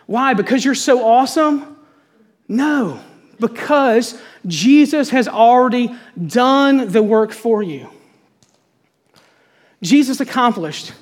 Why? 0.06 0.34
Because 0.34 0.63
you're 0.63 0.75
so 0.75 1.06
awesome? 1.06 1.77
No. 2.47 3.01
Because 3.39 4.19
Jesus 4.45 5.10
has 5.10 5.27
already 5.27 5.95
done 6.25 6.89
the 6.91 7.03
work 7.03 7.32
for 7.32 7.62
you. 7.62 7.89
Jesus 9.82 10.19
accomplished 10.19 10.93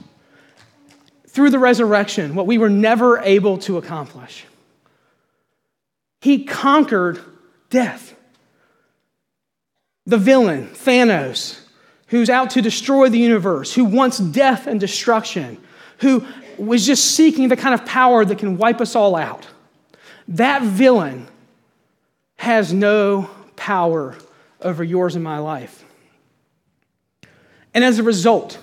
through 1.36 1.50
the 1.50 1.60
resurrection 1.60 2.34
what 2.34 2.48
we 2.48 2.58
were 2.58 2.70
never 2.70 3.20
able 3.20 3.58
to 3.58 3.78
accomplish. 3.78 4.46
He 6.22 6.46
conquered 6.46 7.20
death. 7.70 8.16
The 10.06 10.18
villain, 10.18 10.70
Thanos, 10.70 11.60
who's 12.08 12.30
out 12.30 12.52
to 12.52 12.62
destroy 12.62 13.10
the 13.10 13.20
universe, 13.20 13.74
who 13.74 13.84
wants 13.84 14.18
death 14.18 14.66
and 14.66 14.80
destruction, 14.80 15.62
who 16.00 16.26
was 16.58 16.86
just 16.86 17.04
seeking 17.04 17.50
the 17.50 17.58
kind 17.58 17.74
of 17.74 17.86
power 17.86 18.24
that 18.24 18.40
can 18.40 18.58
wipe 18.58 18.80
us 18.80 18.96
all 18.96 19.18
out. 19.18 19.46
That 20.30 20.62
villain 20.62 21.28
has 22.38 22.72
no 22.72 23.30
power 23.58 24.16
over 24.62 24.86
yours 24.86 25.16
and 25.16 25.24
my 25.24 25.40
life. 25.40 25.84
And 27.74 27.84
as 27.84 28.00
a 28.00 28.04
result, 28.04 28.58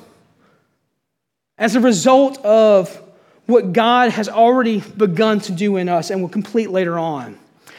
as 1.58 1.74
a 1.76 1.80
result 1.80 2.38
of 2.44 3.00
what 3.46 3.72
God 3.72 4.10
has 4.10 4.28
already 4.28 4.80
begun 4.80 5.40
to 5.40 5.52
do 5.52 5.76
in 5.76 5.88
us 5.88 6.10
and 6.10 6.22
will 6.22 6.28
complete 6.28 6.70
later 6.70 6.98
on, 6.98 7.38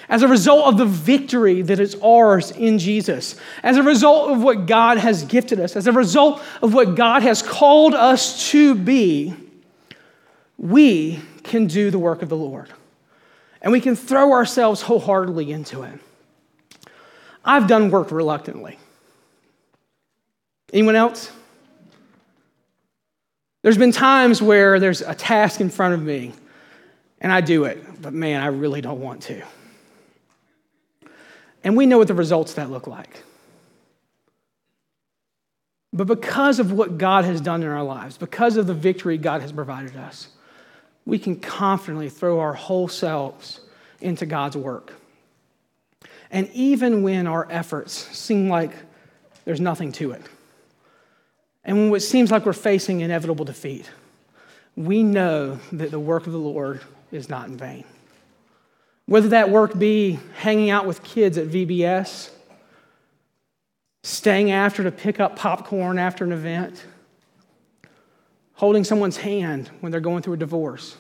as 0.09 0.21
a 0.21 0.27
result 0.27 0.67
of 0.67 0.77
the 0.77 0.86
victory 0.86 1.62
that 1.62 1.79
is 1.79 1.95
ours 2.03 2.51
in 2.51 2.77
Jesus, 2.77 3.36
as 3.63 3.77
a 3.77 3.83
result 3.83 4.31
of 4.31 4.43
what 4.43 4.67
God 4.67 4.97
has 4.97 5.23
gifted 5.23 5.59
us, 5.59 5.75
as 5.75 5.88
a 5.88 5.91
result 5.91 6.41
of 6.62 6.73
what 6.73 6.95
God 6.95 7.23
has 7.23 7.41
called 7.41 7.93
us 7.93 8.49
to 8.51 8.75
be, 8.75 9.33
we 10.57 11.21
can 11.43 11.67
do 11.67 11.89
the 11.89 11.99
work 11.99 12.21
of 12.21 12.29
the 12.29 12.38
Lord. 12.38 12.69
And 13.62 13.71
we 13.71 13.79
can 13.79 13.95
throw 13.95 14.33
ourselves 14.33 14.81
wholeheartedly 14.81 15.51
into 15.51 15.83
it. 15.83 15.99
I've 17.45 17.67
done 17.67 17.89
work 17.89 18.12
reluctantly. 18.12 18.77
Anyone 20.73 20.95
else? 20.95 21.31
There's 23.63 23.78
been 23.78 23.91
times 23.91 24.41
where 24.41 24.80
there's 24.80 25.02
a 25.02 25.15
task 25.15 25.60
in 25.60 25.69
front 25.69 25.95
of 25.95 26.04
me 26.04 26.34
and 27.19 27.32
I 27.32 27.39
do 27.39 27.63
it, 27.63 28.02
but 28.02 28.13
man, 28.13 28.41
I 28.41 28.47
really 28.47 28.82
don't 28.82 28.99
want 28.99 29.21
to. 29.23 29.41
And 31.63 31.78
we 31.78 31.86
know 31.86 31.97
what 31.97 32.10
the 32.10 32.13
results 32.13 32.56
that 32.56 32.69
look 32.69 32.86
like. 32.86 33.23
But 35.93 36.08
because 36.08 36.60
of 36.60 36.73
what 36.73 36.97
God 36.97 37.23
has 37.23 37.39
done 37.39 37.63
in 37.63 37.69
our 37.69 37.84
lives, 37.84 38.17
because 38.17 38.58
of 38.58 38.67
the 38.67 38.73
victory 38.73 39.17
God 39.17 39.41
has 39.41 39.54
provided 39.54 39.95
us, 39.95 40.28
we 41.06 41.17
can 41.17 41.38
confidently 41.39 42.10
throw 42.10 42.39
our 42.39 42.54
whole 42.54 42.89
selves 42.89 43.62
into 44.02 44.26
God's 44.26 44.58
work. 44.58 44.93
And 46.32 46.49
even 46.54 47.04
when 47.04 47.28
our 47.28 47.47
efforts 47.49 47.93
seem 47.93 48.49
like 48.49 48.71
there's 49.45 49.62
nothing 49.62 49.93
to 49.93 50.12
it, 50.12 50.21
and 51.65 51.89
when 51.89 51.95
it 51.95 52.02
seems 52.02 52.32
like 52.32 52.45
we're 52.45 52.54
facing 52.54 53.02
inevitable 53.02 53.45
defeat, 53.45 53.89
we 54.76 55.04
know 55.04 55.60
that 55.71 55.91
the 55.91 55.99
work 55.99 56.26
of 56.28 56.34
the 56.34 56.39
Lord 56.39 56.82
is 57.12 57.30
not 57.30 57.47
in 57.47 57.58
vain. 57.58 57.86
Whether 59.06 59.30
that 59.30 59.49
work 59.49 59.78
be 59.78 60.19
hanging 60.38 60.69
out 60.69 60.86
with 60.86 61.04
kids 61.04 61.38
at 61.38 61.47
VBS, 61.47 62.32
staying 64.04 64.52
after 64.52 64.84
to 64.84 64.91
pick 64.91 65.19
up 65.19 65.36
popcorn 65.36 65.97
after 65.97 66.23
an 66.23 66.32
event, 66.32 66.86
holding 68.54 68.84
someone's 68.84 69.17
hand 69.17 69.69
when 69.80 69.91
they're 69.91 70.02
going 70.02 70.21
through 70.21 70.34
a 70.34 70.38
divorce, 70.38 70.95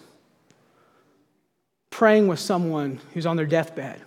praying 1.89 2.27
with 2.27 2.39
someone 2.39 2.99
who's 3.13 3.25
on 3.25 3.37
their 3.37 3.45
deathbed, 3.45 4.01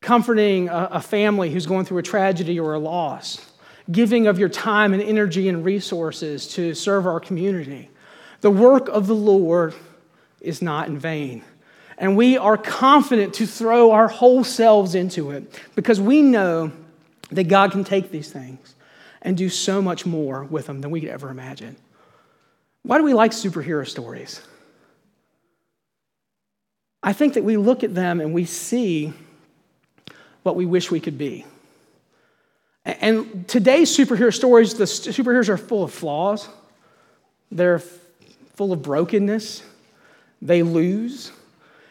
comforting 0.00 0.68
a, 0.70 1.00
family 1.00 1.50
who's 1.50 1.66
going 1.66 1.84
through 1.84 1.98
a 1.98 2.02
tragedy 2.02 2.60
or 2.60 2.74
a 2.74 2.78
loss, 2.78 3.52
giving 3.90 4.26
of 4.26 4.38
your 4.38 4.48
time 4.48 4.92
and 4.92 5.02
energy 5.02 5.48
and 5.48 5.64
resources 5.64 6.48
to 6.48 6.74
serve 6.74 7.06
our 7.06 7.20
community. 7.20 7.90
The 8.40 8.50
work 8.50 8.88
of 8.88 9.06
the 9.06 9.14
Lord 9.14 9.74
is 10.40 10.60
not 10.60 10.88
in 10.88 10.98
vain. 10.98 11.44
And 11.98 12.16
we 12.16 12.36
are 12.36 12.56
confident 12.56 13.34
to 13.34 13.46
throw 13.46 13.92
our 13.92 14.08
whole 14.08 14.44
selves 14.44 14.94
into 14.94 15.30
it 15.30 15.60
because 15.74 16.00
we 16.00 16.20
know 16.20 16.72
that 17.30 17.44
God 17.44 17.72
can 17.72 17.84
take 17.84 18.10
these 18.10 18.30
things 18.30 18.74
and 19.22 19.36
do 19.36 19.48
so 19.48 19.80
much 19.80 20.04
more 20.04 20.44
with 20.44 20.66
them 20.66 20.80
than 20.80 20.90
we 20.90 21.00
could 21.00 21.08
ever 21.08 21.30
imagine. 21.30 21.76
Why 22.82 22.98
do 22.98 23.04
we 23.04 23.14
like 23.14 23.32
superhero 23.32 23.86
stories? 23.86 24.40
I 27.02 27.12
think 27.12 27.34
that 27.34 27.44
we 27.44 27.56
look 27.56 27.82
at 27.82 27.94
them 27.94 28.20
and 28.20 28.34
we 28.34 28.44
see 28.44 29.12
what 30.42 30.54
we 30.54 30.66
wish 30.66 30.90
we 30.90 31.00
could 31.00 31.18
be. 31.18 31.44
And 33.06 33.46
today's 33.46 33.96
superhero 33.96 34.34
stories, 34.34 34.74
the 34.74 34.82
superheroes 34.82 35.48
are 35.48 35.56
full 35.56 35.84
of 35.84 35.92
flaws, 35.92 36.48
they're 37.52 37.78
full 37.78 38.72
of 38.72 38.82
brokenness, 38.82 39.62
they 40.42 40.64
lose. 40.64 41.30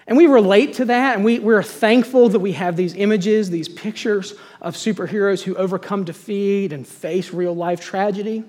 And 0.07 0.17
we 0.17 0.27
relate 0.27 0.73
to 0.73 0.83
that, 0.83 1.15
and 1.15 1.23
we, 1.23 1.39
we're 1.39 1.63
thankful 1.63 2.27
that 2.27 2.39
we 2.39 2.51
have 2.51 2.75
these 2.75 2.95
images, 2.95 3.49
these 3.49 3.69
pictures 3.69 4.33
of 4.59 4.75
superheroes 4.75 5.41
who 5.41 5.55
overcome 5.55 6.03
defeat 6.03 6.73
and 6.73 6.85
face 6.85 7.31
real 7.31 7.55
life 7.55 7.79
tragedy. 7.79 8.43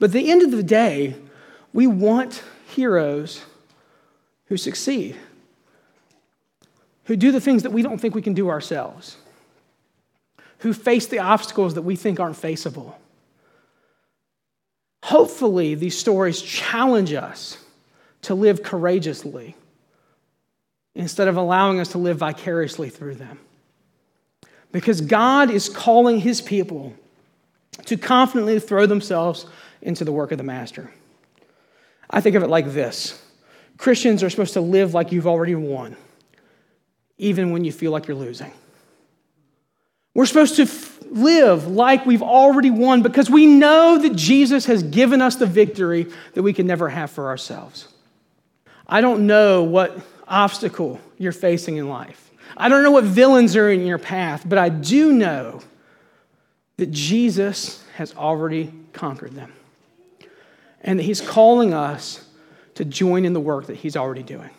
But 0.00 0.06
at 0.06 0.14
the 0.14 0.32
end 0.32 0.42
of 0.42 0.50
the 0.50 0.64
day, 0.64 1.14
we 1.72 1.86
want 1.86 2.42
heroes 2.70 3.44
who 4.46 4.56
succeed, 4.56 5.14
who 7.04 7.14
do 7.14 7.30
the 7.30 7.40
things 7.40 7.62
that 7.62 7.70
we 7.70 7.82
don't 7.82 7.98
think 7.98 8.16
we 8.16 8.22
can 8.22 8.34
do 8.34 8.48
ourselves, 8.48 9.16
who 10.64 10.72
face 10.72 11.06
the 11.06 11.18
obstacles 11.18 11.74
that 11.74 11.82
we 11.82 11.94
think 11.94 12.18
aren't 12.18 12.38
faceable. 12.38 12.98
Hopefully, 15.02 15.74
these 15.74 15.96
stories 15.96 16.40
challenge 16.40 17.12
us 17.12 17.58
to 18.22 18.34
live 18.34 18.62
courageously 18.62 19.54
instead 20.94 21.28
of 21.28 21.36
allowing 21.36 21.80
us 21.80 21.88
to 21.88 21.98
live 21.98 22.16
vicariously 22.16 22.88
through 22.88 23.14
them. 23.14 23.38
Because 24.72 25.02
God 25.02 25.50
is 25.50 25.68
calling 25.68 26.18
his 26.18 26.40
people 26.40 26.94
to 27.84 27.98
confidently 27.98 28.58
throw 28.58 28.86
themselves 28.86 29.44
into 29.82 30.02
the 30.02 30.12
work 30.12 30.32
of 30.32 30.38
the 30.38 30.44
Master. 30.44 30.90
I 32.08 32.22
think 32.22 32.36
of 32.36 32.42
it 32.42 32.48
like 32.48 32.72
this 32.72 33.22
Christians 33.76 34.22
are 34.22 34.30
supposed 34.30 34.54
to 34.54 34.62
live 34.62 34.94
like 34.94 35.12
you've 35.12 35.26
already 35.26 35.56
won, 35.56 35.94
even 37.18 37.52
when 37.52 37.64
you 37.64 37.72
feel 37.72 37.92
like 37.92 38.08
you're 38.08 38.16
losing. 38.16 38.50
We're 40.14 40.26
supposed 40.26 40.56
to 40.56 40.62
f- 40.62 41.02
live 41.10 41.66
like 41.66 42.06
we've 42.06 42.22
already 42.22 42.70
won 42.70 43.02
because 43.02 43.28
we 43.28 43.46
know 43.46 43.98
that 43.98 44.14
Jesus 44.14 44.66
has 44.66 44.82
given 44.82 45.20
us 45.20 45.36
the 45.36 45.46
victory 45.46 46.06
that 46.34 46.42
we 46.42 46.52
can 46.52 46.66
never 46.66 46.88
have 46.88 47.10
for 47.10 47.28
ourselves. 47.28 47.88
I 48.86 49.00
don't 49.00 49.26
know 49.26 49.64
what 49.64 49.98
obstacle 50.28 51.00
you're 51.18 51.32
facing 51.32 51.76
in 51.76 51.88
life. 51.88 52.30
I 52.56 52.68
don't 52.68 52.82
know 52.82 52.92
what 52.92 53.04
villains 53.04 53.56
are 53.56 53.68
in 53.68 53.86
your 53.86 53.98
path, 53.98 54.44
but 54.46 54.58
I 54.58 54.68
do 54.68 55.12
know 55.12 55.60
that 56.76 56.90
Jesus 56.90 57.82
has 57.94 58.14
already 58.14 58.72
conquered 58.92 59.32
them 59.32 59.52
and 60.80 60.98
that 60.98 61.04
he's 61.04 61.20
calling 61.20 61.74
us 61.74 62.24
to 62.74 62.84
join 62.84 63.24
in 63.24 63.32
the 63.32 63.40
work 63.40 63.66
that 63.66 63.76
he's 63.76 63.96
already 63.96 64.22
doing. 64.22 64.50